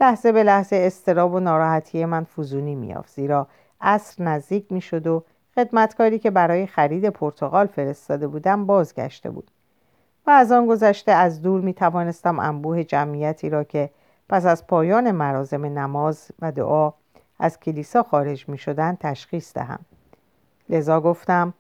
لحظه 0.01 0.33
به 0.33 0.43
لحظه 0.43 0.77
استراب 0.77 1.35
و 1.35 1.41
ناراحتی 1.41 2.05
من 2.05 2.25
فزونی 2.25 2.75
میافت 2.75 3.15
زیرا 3.15 3.49
عصر 3.81 4.25
نزدیک 4.25 4.73
می‌شد 4.73 5.07
و 5.07 5.25
خدمتکاری 5.55 6.19
که 6.19 6.31
برای 6.31 6.67
خرید 6.67 7.09
پرتغال 7.09 7.67
فرستاده 7.67 8.27
بودم 8.29 8.67
بازگشته 8.67 9.31
بود. 9.31 9.51
و 10.27 10.31
از 10.31 10.53
آن 10.53 10.67
گذشته 10.67 11.13
از 11.13 11.43
دور 11.43 11.61
می 11.61 11.75
توانستم 11.75 12.39
انبوه 12.39 12.85
جمعیتی 12.85 13.51
را 13.51 13.65
که 13.65 13.91
پس 14.29 14.47
از 14.47 14.67
پایان 14.67 15.11
مراسم 15.11 15.65
نماز 15.65 16.31
و 16.39 16.53
دعا 16.53 16.93
از 17.39 17.61
کلیسا 17.61 18.03
خارج 18.03 18.49
می 18.49 18.59
شدن 18.59 18.97
تشخیص 19.01 19.53
دهم. 19.55 19.79
لذا 20.69 21.01
گفتم 21.01 21.55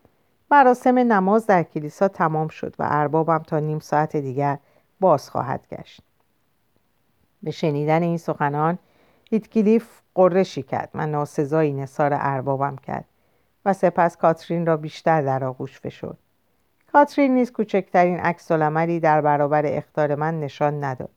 مراسم 0.50 0.98
نماز 0.98 1.46
در 1.46 1.62
کلیسا 1.62 2.08
تمام 2.08 2.48
شد 2.48 2.74
و 2.78 2.86
اربابم 2.90 3.38
تا 3.38 3.58
نیم 3.58 3.78
ساعت 3.78 4.16
دیگر 4.16 4.58
باز 5.00 5.30
خواهد 5.30 5.66
گشت. 5.70 6.00
به 7.42 7.50
شنیدن 7.50 8.02
این 8.02 8.18
سخنان 8.18 8.78
هیتکلیف 9.30 10.00
قرشی 10.14 10.62
کرد 10.62 10.90
و 10.94 11.06
ناسزایی 11.06 11.72
نصار 11.72 12.10
اربابم 12.14 12.76
کرد 12.76 13.04
و 13.64 13.72
سپس 13.72 14.16
کاترین 14.16 14.66
را 14.66 14.76
بیشتر 14.76 15.22
در 15.22 15.44
آغوش 15.44 15.80
فشرد. 15.80 16.18
کاترین 16.94 17.34
نیز 17.34 17.52
کوچکترین 17.52 18.20
عکس 18.20 18.52
در 18.52 19.20
برابر 19.20 19.66
اختار 19.66 20.14
من 20.14 20.40
نشان 20.40 20.84
نداد. 20.84 21.10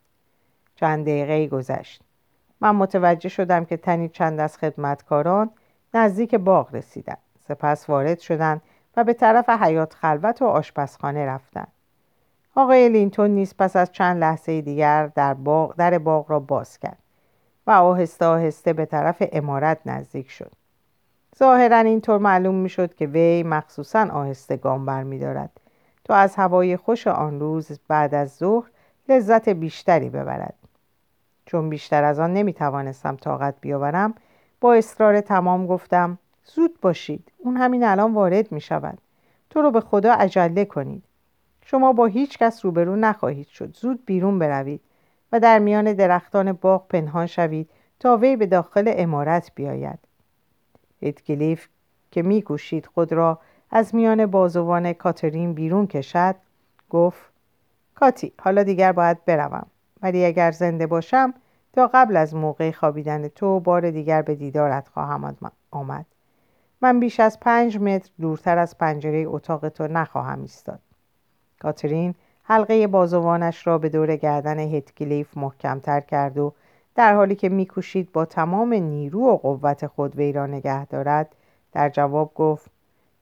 چند 0.75 1.05
دقیقه 1.05 1.47
گذشت. 1.47 2.01
من 2.61 2.75
متوجه 2.75 3.29
شدم 3.29 3.65
که 3.65 3.77
تنی 3.77 4.09
چند 4.09 4.39
از 4.39 4.57
خدمتکاران 4.57 5.49
نزدیک 5.93 6.35
باغ 6.35 6.75
رسیدند 6.75 7.17
سپس 7.47 7.89
وارد 7.89 8.19
شدند 8.19 8.61
و 8.97 9.03
به 9.03 9.13
طرف 9.13 9.49
حیات 9.49 9.93
خلوت 9.93 10.41
و 10.41 10.45
آشپزخانه 10.45 11.25
رفتند 11.25 11.71
آقای 12.55 12.89
لینتون 12.89 13.29
نیز 13.29 13.55
پس 13.59 13.75
از 13.75 13.91
چند 13.91 14.21
لحظه 14.21 14.61
دیگر 14.61 15.07
در 15.07 15.33
باغ, 15.33 15.75
در 15.75 15.97
باغ 15.97 16.31
را 16.31 16.39
باز 16.39 16.79
کرد 16.79 16.99
و 17.67 17.71
آهسته 17.71 18.25
آهسته 18.25 18.73
به 18.73 18.85
طرف 18.85 19.23
امارت 19.31 19.79
نزدیک 19.85 20.31
شد. 20.31 20.51
ظاهرا 21.39 21.77
اینطور 21.77 22.17
معلوم 22.17 22.55
می 22.55 22.69
شد 22.69 22.95
که 22.95 23.07
وی 23.07 23.43
مخصوصا 23.43 24.07
آهسته 24.11 24.57
گام 24.57 24.85
برمیدارد 24.85 25.59
تا 26.07 26.15
از 26.15 26.35
هوای 26.35 26.77
خوش 26.77 27.07
آن 27.07 27.39
روز 27.39 27.79
بعد 27.87 28.15
از 28.15 28.35
ظهر 28.35 28.69
لذت 29.09 29.49
بیشتری 29.49 30.09
ببرد. 30.09 30.53
چون 31.45 31.69
بیشتر 31.69 32.03
از 32.03 32.19
آن 32.19 32.33
نمی 32.33 32.53
توانستم 32.53 33.15
طاقت 33.15 33.55
بیاورم 33.61 34.13
با 34.61 34.73
اصرار 34.73 35.21
تمام 35.21 35.67
گفتم 35.67 36.17
زود 36.45 36.81
باشید 36.81 37.31
اون 37.37 37.57
همین 37.57 37.83
الان 37.83 38.13
وارد 38.13 38.51
می 38.51 38.61
شود 38.61 38.97
تو 39.49 39.61
رو 39.61 39.71
به 39.71 39.81
خدا 39.81 40.13
عجله 40.13 40.65
کنید. 40.65 41.03
شما 41.65 41.93
با 41.93 42.05
هیچ 42.05 42.37
کس 42.37 42.65
روبرو 42.65 42.95
نخواهید 42.95 43.47
شد. 43.47 43.75
زود 43.75 44.05
بیرون 44.05 44.39
بروید 44.39 44.81
و 45.31 45.39
در 45.39 45.59
میان 45.59 45.93
درختان 45.93 46.51
باغ 46.51 46.87
پنهان 46.87 47.25
شوید 47.25 47.69
تا 47.99 48.17
وی 48.17 48.35
به 48.35 48.45
داخل 48.45 48.93
امارت 48.97 49.51
بیاید. 49.55 49.99
هیتکلیف 50.99 51.67
که 52.11 52.21
میکوشید 52.21 52.85
خود 52.85 53.13
را 53.13 53.39
از 53.71 53.95
میان 53.95 54.25
بازوان 54.25 54.93
کاترین 54.93 55.53
بیرون 55.53 55.87
کشد 55.87 56.35
گفت 56.89 57.31
کاتی 57.95 58.33
حالا 58.41 58.63
دیگر 58.63 58.91
باید 58.91 59.25
بروم. 59.25 59.67
ولی 60.01 60.25
اگر 60.25 60.51
زنده 60.51 60.87
باشم 60.87 61.33
تا 61.73 61.89
قبل 61.93 62.17
از 62.17 62.35
موقع 62.35 62.71
خوابیدن 62.71 63.27
تو 63.27 63.59
بار 63.59 63.91
دیگر 63.91 64.21
به 64.21 64.35
دیدارت 64.35 64.87
خواهم 64.87 65.35
آمد. 65.71 66.05
من 66.81 66.99
بیش 66.99 67.19
از 67.19 67.39
پنج 67.39 67.77
متر 67.77 68.09
دورتر 68.21 68.57
از 68.57 68.77
پنجره 68.77 69.25
اتاق 69.27 69.69
تو 69.69 69.87
نخواهم 69.87 70.41
ایستاد. 70.41 70.79
کاترین 71.59 72.15
حلقه 72.43 72.87
بازوانش 72.87 73.67
را 73.67 73.77
به 73.77 73.89
دور 73.89 74.15
گردن 74.15 74.59
هتکلیف 74.59 75.37
محکمتر 75.37 75.99
کرد 75.99 76.37
و 76.37 76.53
در 76.95 77.15
حالی 77.15 77.35
که 77.35 77.49
میکوشید 77.49 78.11
با 78.11 78.25
تمام 78.25 78.73
نیرو 78.73 79.25
و 79.25 79.37
قوت 79.37 79.87
خود 79.87 80.15
وی 80.15 80.31
را 80.33 80.45
نگه 80.45 80.85
دارد 80.85 81.35
در 81.71 81.89
جواب 81.89 82.33
گفت 82.35 82.71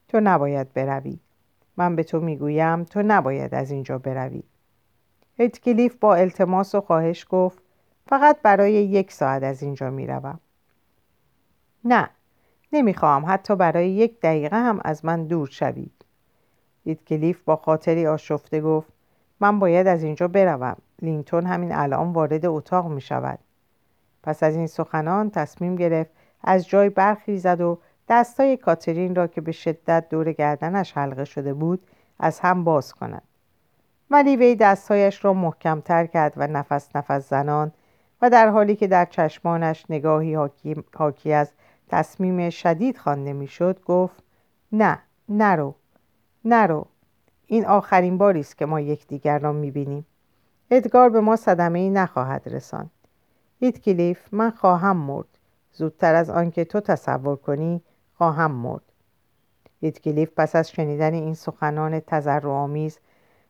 تو 0.08 0.20
نباید 0.20 0.72
بروی. 0.72 1.18
من 1.76 1.96
به 1.96 2.02
تو 2.02 2.20
می‌گویم 2.20 2.84
تو 2.84 3.02
نباید 3.02 3.54
از 3.54 3.70
اینجا 3.70 3.98
بروی. 3.98 4.42
هتکلیف 5.38 5.94
با 5.94 6.14
التماس 6.14 6.74
و 6.74 6.80
خواهش 6.80 7.26
گفت 7.30 7.62
فقط 8.06 8.42
برای 8.42 8.72
یک 8.72 9.12
ساعت 9.12 9.42
از 9.42 9.62
اینجا 9.62 9.90
می‌روم. 9.90 10.40
نه 11.84 12.10
نمی‌خواهم 12.72 13.24
حتی 13.28 13.56
برای 13.56 13.90
یک 13.90 14.20
دقیقه 14.20 14.56
هم 14.56 14.80
از 14.84 15.04
من 15.04 15.24
دور 15.24 15.48
شوید. 15.48 16.04
هیتکلیف 16.84 17.42
با 17.42 17.56
خاطری 17.56 18.06
آشفته 18.06 18.60
گفت 18.60 18.92
من 19.40 19.58
باید 19.58 19.86
از 19.86 20.02
اینجا 20.02 20.28
بروم. 20.28 20.76
لینتون 21.02 21.46
همین 21.46 21.72
الان 21.72 22.12
وارد 22.12 22.46
اتاق 22.46 22.88
می 22.88 23.00
شود 23.00 23.38
پس 24.22 24.42
از 24.42 24.56
این 24.56 24.66
سخنان 24.66 25.30
تصمیم 25.30 25.76
گرفت 25.76 26.10
از 26.42 26.68
جای 26.68 26.88
برخیزد 26.88 27.60
و 27.60 27.78
دستای 28.08 28.56
کاترین 28.56 29.14
را 29.14 29.26
که 29.26 29.40
به 29.40 29.52
شدت 29.52 30.08
دور 30.10 30.32
گردنش 30.32 30.92
حلقه 30.92 31.24
شده 31.24 31.54
بود 31.54 31.86
از 32.18 32.40
هم 32.40 32.64
باز 32.64 32.92
کند. 32.92 33.22
ولی 34.10 34.36
وی 34.36 34.56
دستهایش 34.56 35.24
را 35.24 35.32
محکمتر 35.32 36.06
کرد 36.06 36.32
و 36.36 36.46
نفس 36.46 36.96
نفس 36.96 37.28
زنان 37.28 37.72
و 38.22 38.30
در 38.30 38.48
حالی 38.48 38.76
که 38.76 38.86
در 38.86 39.04
چشمانش 39.04 39.84
نگاهی 39.90 40.34
حاکی, 40.94 41.32
از 41.32 41.52
تصمیم 41.88 42.50
شدید 42.50 42.98
خوانده 42.98 43.32
می‌شد 43.32 43.80
گفت 43.84 44.22
نه 44.72 44.98
نرو 45.28 45.74
نرو 46.44 46.86
این 47.46 47.66
آخرین 47.66 48.18
باری 48.18 48.40
است 48.40 48.58
که 48.58 48.66
ما 48.66 48.80
یکدیگر 48.80 49.38
را 49.38 49.52
می‌بینیم. 49.52 50.06
ادگار 50.70 51.08
به 51.08 51.20
ما 51.20 51.36
صدمه 51.36 51.78
ای 51.78 51.90
نخواهد 51.90 52.42
رساند. 52.46 52.90
کلیف 53.84 54.28
من 54.32 54.50
خواهم 54.50 54.96
مرد. 54.96 55.26
زودتر 55.72 56.14
از 56.14 56.30
آنکه 56.30 56.64
تو 56.64 56.80
تصور 56.80 57.36
کنی 57.36 57.82
خواهم 58.18 58.50
مرد. 58.50 58.82
هیتکلیف 59.80 60.30
پس 60.36 60.56
از 60.56 60.70
شنیدن 60.70 61.14
این 61.14 61.34
سخنان 61.34 62.00
تذرعآمیز 62.00 62.98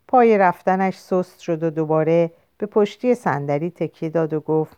پای 0.08 0.38
رفتنش 0.38 0.98
سست 0.98 1.40
شد 1.40 1.62
و 1.62 1.70
دوباره 1.70 2.30
به 2.58 2.66
پشتی 2.66 3.14
صندلی 3.14 3.70
تکیه 3.70 4.08
داد 4.08 4.32
و 4.32 4.40
گفت 4.40 4.76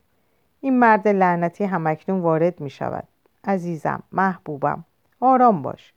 این 0.61 0.79
مرد 0.79 1.09
لعنتی 1.09 1.65
همکنون 1.65 2.21
وارد 2.21 2.61
می 2.61 2.71
شود 2.71 3.09
عزیزم 3.45 4.03
محبوبم 4.13 4.85
آرام 5.21 5.63
باش. 5.63 5.93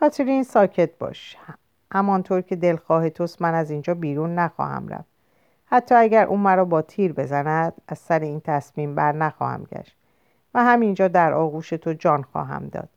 کاترین 0.00 0.42
ساکت 0.42 0.98
باش. 0.98 1.36
همانطور 1.92 2.40
که 2.40 2.56
دلخواه 2.56 3.10
توست 3.10 3.42
من 3.42 3.54
از 3.54 3.70
اینجا 3.70 3.94
بیرون 3.94 4.34
نخواهم 4.34 4.88
رفت. 4.88 5.08
حتی 5.66 5.94
اگر 5.94 6.26
اون 6.26 6.40
مرا 6.40 6.64
با 6.64 6.82
تیر 6.82 7.12
بزند 7.12 7.72
از 7.88 7.98
سر 7.98 8.18
این 8.18 8.40
تصمیم 8.40 8.94
بر 8.94 9.12
نخواهم 9.12 9.64
گشت 9.64 9.96
و 10.54 10.64
همینجا 10.64 11.08
در 11.08 11.32
آغوش 11.32 11.70
تو 11.70 11.92
جان 11.92 12.22
خواهم 12.22 12.68
داد. 12.68 12.88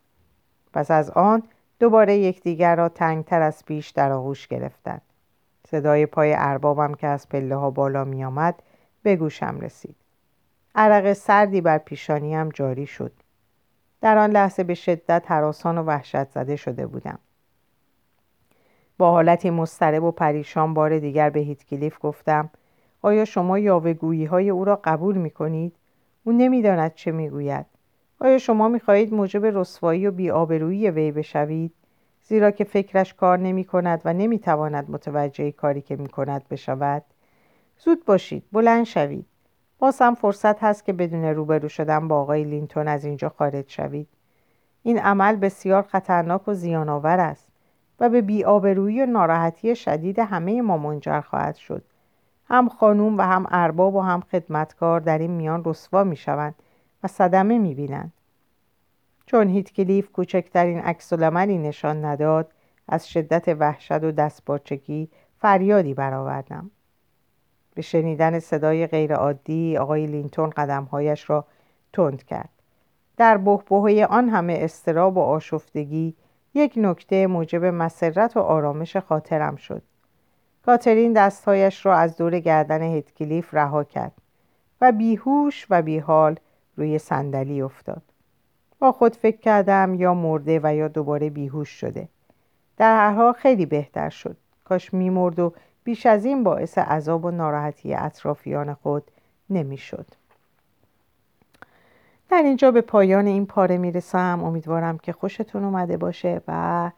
پس 0.76 0.92
از 0.92 1.10
آن 1.10 1.44
دوباره 1.80 2.18
یکدیگر 2.18 2.76
را 2.76 2.90
تنگتر 2.90 3.42
از 3.42 3.66
پیش 3.66 3.90
در 3.90 4.12
آغوش 4.12 4.48
گرفتند. 4.48 5.02
صدای 5.68 6.06
پای 6.06 6.34
اربابم 6.38 6.94
که 6.94 7.08
از 7.08 7.30
پله 7.30 7.56
ها 7.56 7.70
بالا 7.72 8.04
می 8.04 8.26
آمد 8.26 8.64
به 9.04 9.16
گوشم 9.16 9.60
رسید. 9.60 9.96
عرق 10.76 11.14
سردی 11.14 11.62
بر 11.62 11.78
پیشانیم 11.78 12.50
جاری 12.50 12.88
شد. 12.88 13.12
در 14.02 14.18
آن 14.18 14.32
لحظه 14.32 14.64
به 14.64 14.74
شدت 14.74 15.24
حراسان 15.28 15.78
و 15.78 15.84
وحشت 15.84 16.30
زده 16.30 16.56
شده 16.56 16.88
بودم. 16.88 17.20
با 18.98 19.12
حالتی 19.12 19.50
مضطرب 19.50 20.04
و 20.04 20.12
پریشان 20.12 20.74
بار 20.74 21.00
دیگر 21.00 21.30
به 21.30 21.40
هیتکلیف 21.40 21.98
گفتم 22.02 22.50
آیا 23.02 23.26
شما 23.26 23.60
یاوهگویی 23.60 24.26
های 24.26 24.50
او 24.50 24.66
را 24.66 24.80
قبول 24.84 25.18
می 25.18 25.30
کنید؟ 25.30 25.76
او 26.24 26.32
نمی‌داند 26.32 26.94
چه 26.94 27.12
می‌گوید. 27.12 27.66
آیا 28.20 28.38
شما 28.38 28.68
می‌خواهید 28.68 29.14
موجب 29.14 29.46
رسوایی 29.46 30.08
و 30.08 30.12
بیآبرویی 30.12 30.90
وی 30.90 31.12
بشوید؟ 31.12 31.74
زیرا 32.22 32.52
که 32.52 32.64
فکرش 32.64 33.14
کار 33.14 33.40
نمی 33.40 33.64
کند 33.64 34.02
و 34.06 34.14
نمی 34.14 34.40
تواند 34.40 34.92
متوجه 34.92 35.52
کاری 35.52 35.82
که 35.82 35.96
می 35.96 36.10
کند 36.10 36.48
بشود. 36.50 37.04
زود 37.78 38.06
باشید 38.06 38.44
بلند 38.52 38.86
شوید. 38.86 39.26
باز 39.80 40.02
هم 40.02 40.16
فرصت 40.16 40.64
هست 40.64 40.86
که 40.86 40.94
بدون 40.94 41.26
روبرو 41.26 41.70
شدن 41.70 42.08
با 42.08 42.22
آقای 42.22 42.44
لینتون 42.44 42.88
از 42.88 43.06
اینجا 43.06 43.30
خارج 43.30 43.66
شوید. 43.68 44.08
این 44.84 45.00
عمل 45.00 45.36
بسیار 45.36 45.82
خطرناک 45.82 46.48
و 46.48 46.54
زیانآور 46.54 47.20
است 47.20 47.48
و 48.00 48.10
به 48.10 48.22
بیآبرویی 48.22 49.02
و 49.02 49.06
ناراحتی 49.06 49.76
شدید 49.76 50.20
همه 50.20 50.62
ما 50.62 50.78
منجر 50.78 51.22
خواهد 51.22 51.56
شد. 51.56 51.84
هم 52.48 52.70
خانوم 52.70 53.18
و 53.18 53.22
هم 53.22 53.46
ارباب 53.50 53.96
و 53.96 54.02
هم 54.02 54.22
خدمتکار 54.22 55.00
در 55.00 55.18
این 55.18 55.32
میان 55.32 55.62
رسوا 55.66 56.04
می 56.04 56.16
شوند 56.16 56.56
و 57.06 57.08
صدمه 57.08 57.58
می 57.58 57.76
بینند. 57.76 58.14
چون 59.26 59.50
هیتکلیف 59.50 60.12
کوچکترین 60.12 60.80
عکس 60.80 61.14
نشان 61.14 62.06
نداد 62.06 62.52
از 62.88 63.10
شدت 63.10 63.48
وحشت 63.48 64.04
و 64.04 64.12
دستپاچگی 64.12 65.10
فریادی 65.38 65.94
برآوردم. 65.94 66.72
به 67.76 67.82
شنیدن 67.82 68.40
صدای 68.40 68.88
غیرعادی 68.88 69.78
آقای 69.78 70.06
لینتون 70.06 70.50
قدمهایش 70.50 71.30
را 71.30 71.46
تند 71.94 72.24
کرد. 72.24 72.50
در 73.18 73.38
بهبهه 73.38 74.06
آن 74.10 74.30
همه 74.30 74.58
استراب 74.62 75.18
و 75.18 75.22
آشفتگی 75.22 76.16
یک 76.54 76.74
نکته 76.78 77.28
موجب 77.28 77.66
مسرت 77.66 78.38
و 78.38 78.40
آرامش 78.40 78.98
خاطرم 78.98 79.56
شد. 79.56 79.82
کاترین 80.66 81.14
دستهایش 81.14 81.86
را 81.86 81.96
از 81.96 82.18
دور 82.18 82.40
گردن 82.40 82.82
هیتکلیف 82.82 83.54
رها 83.54 83.84
کرد 83.84 84.14
و 84.82 84.92
بیهوش 84.92 85.68
و 85.70 85.82
بیحال 85.82 86.40
روی 86.78 87.00
صندلی 87.00 87.62
افتاد. 87.62 88.02
با 88.80 88.92
خود 88.92 89.16
فکر 89.16 89.38
کردم 89.38 89.94
یا 89.94 90.14
مرده 90.14 90.60
و 90.64 90.76
یا 90.76 90.88
دوباره 90.88 91.30
بیهوش 91.30 91.70
شده. 91.70 92.08
در 92.78 92.98
هر 92.98 93.14
حال 93.14 93.34
خیلی 93.34 93.66
بهتر 93.66 94.10
شد. 94.10 94.38
کاش 94.64 94.94
میمرد 94.94 95.40
و 95.40 95.54
بیش 95.84 96.06
از 96.06 96.26
این 96.26 96.44
باعث 96.44 96.78
عذاب 96.78 97.26
و 97.26 97.32
ناراحتی 97.32 97.94
اطرافیان 97.94 98.74
خود 98.74 99.12
نمی‌شد. 99.50 100.06
در 102.30 102.42
اینجا 102.44 102.72
به 102.72 102.82
پایان 102.82 103.26
این 103.26 103.46
پاره 103.46 103.78
می‌رسم. 103.78 104.42
امیدوارم 104.44 104.98
که 104.98 105.14
خوشتون 105.14 105.64
اومده 105.64 105.98
باشه 105.98 106.42
و 106.48 106.92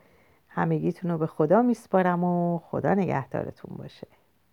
همگیتون 0.50 1.12
رو 1.12 1.18
به 1.18 1.28
خدا 1.28 1.62
میسپارم 1.62 2.24
و 2.24 2.60
خدا 2.60 2.94
نگهدارتون 2.94 3.78
باشه. 3.78 4.08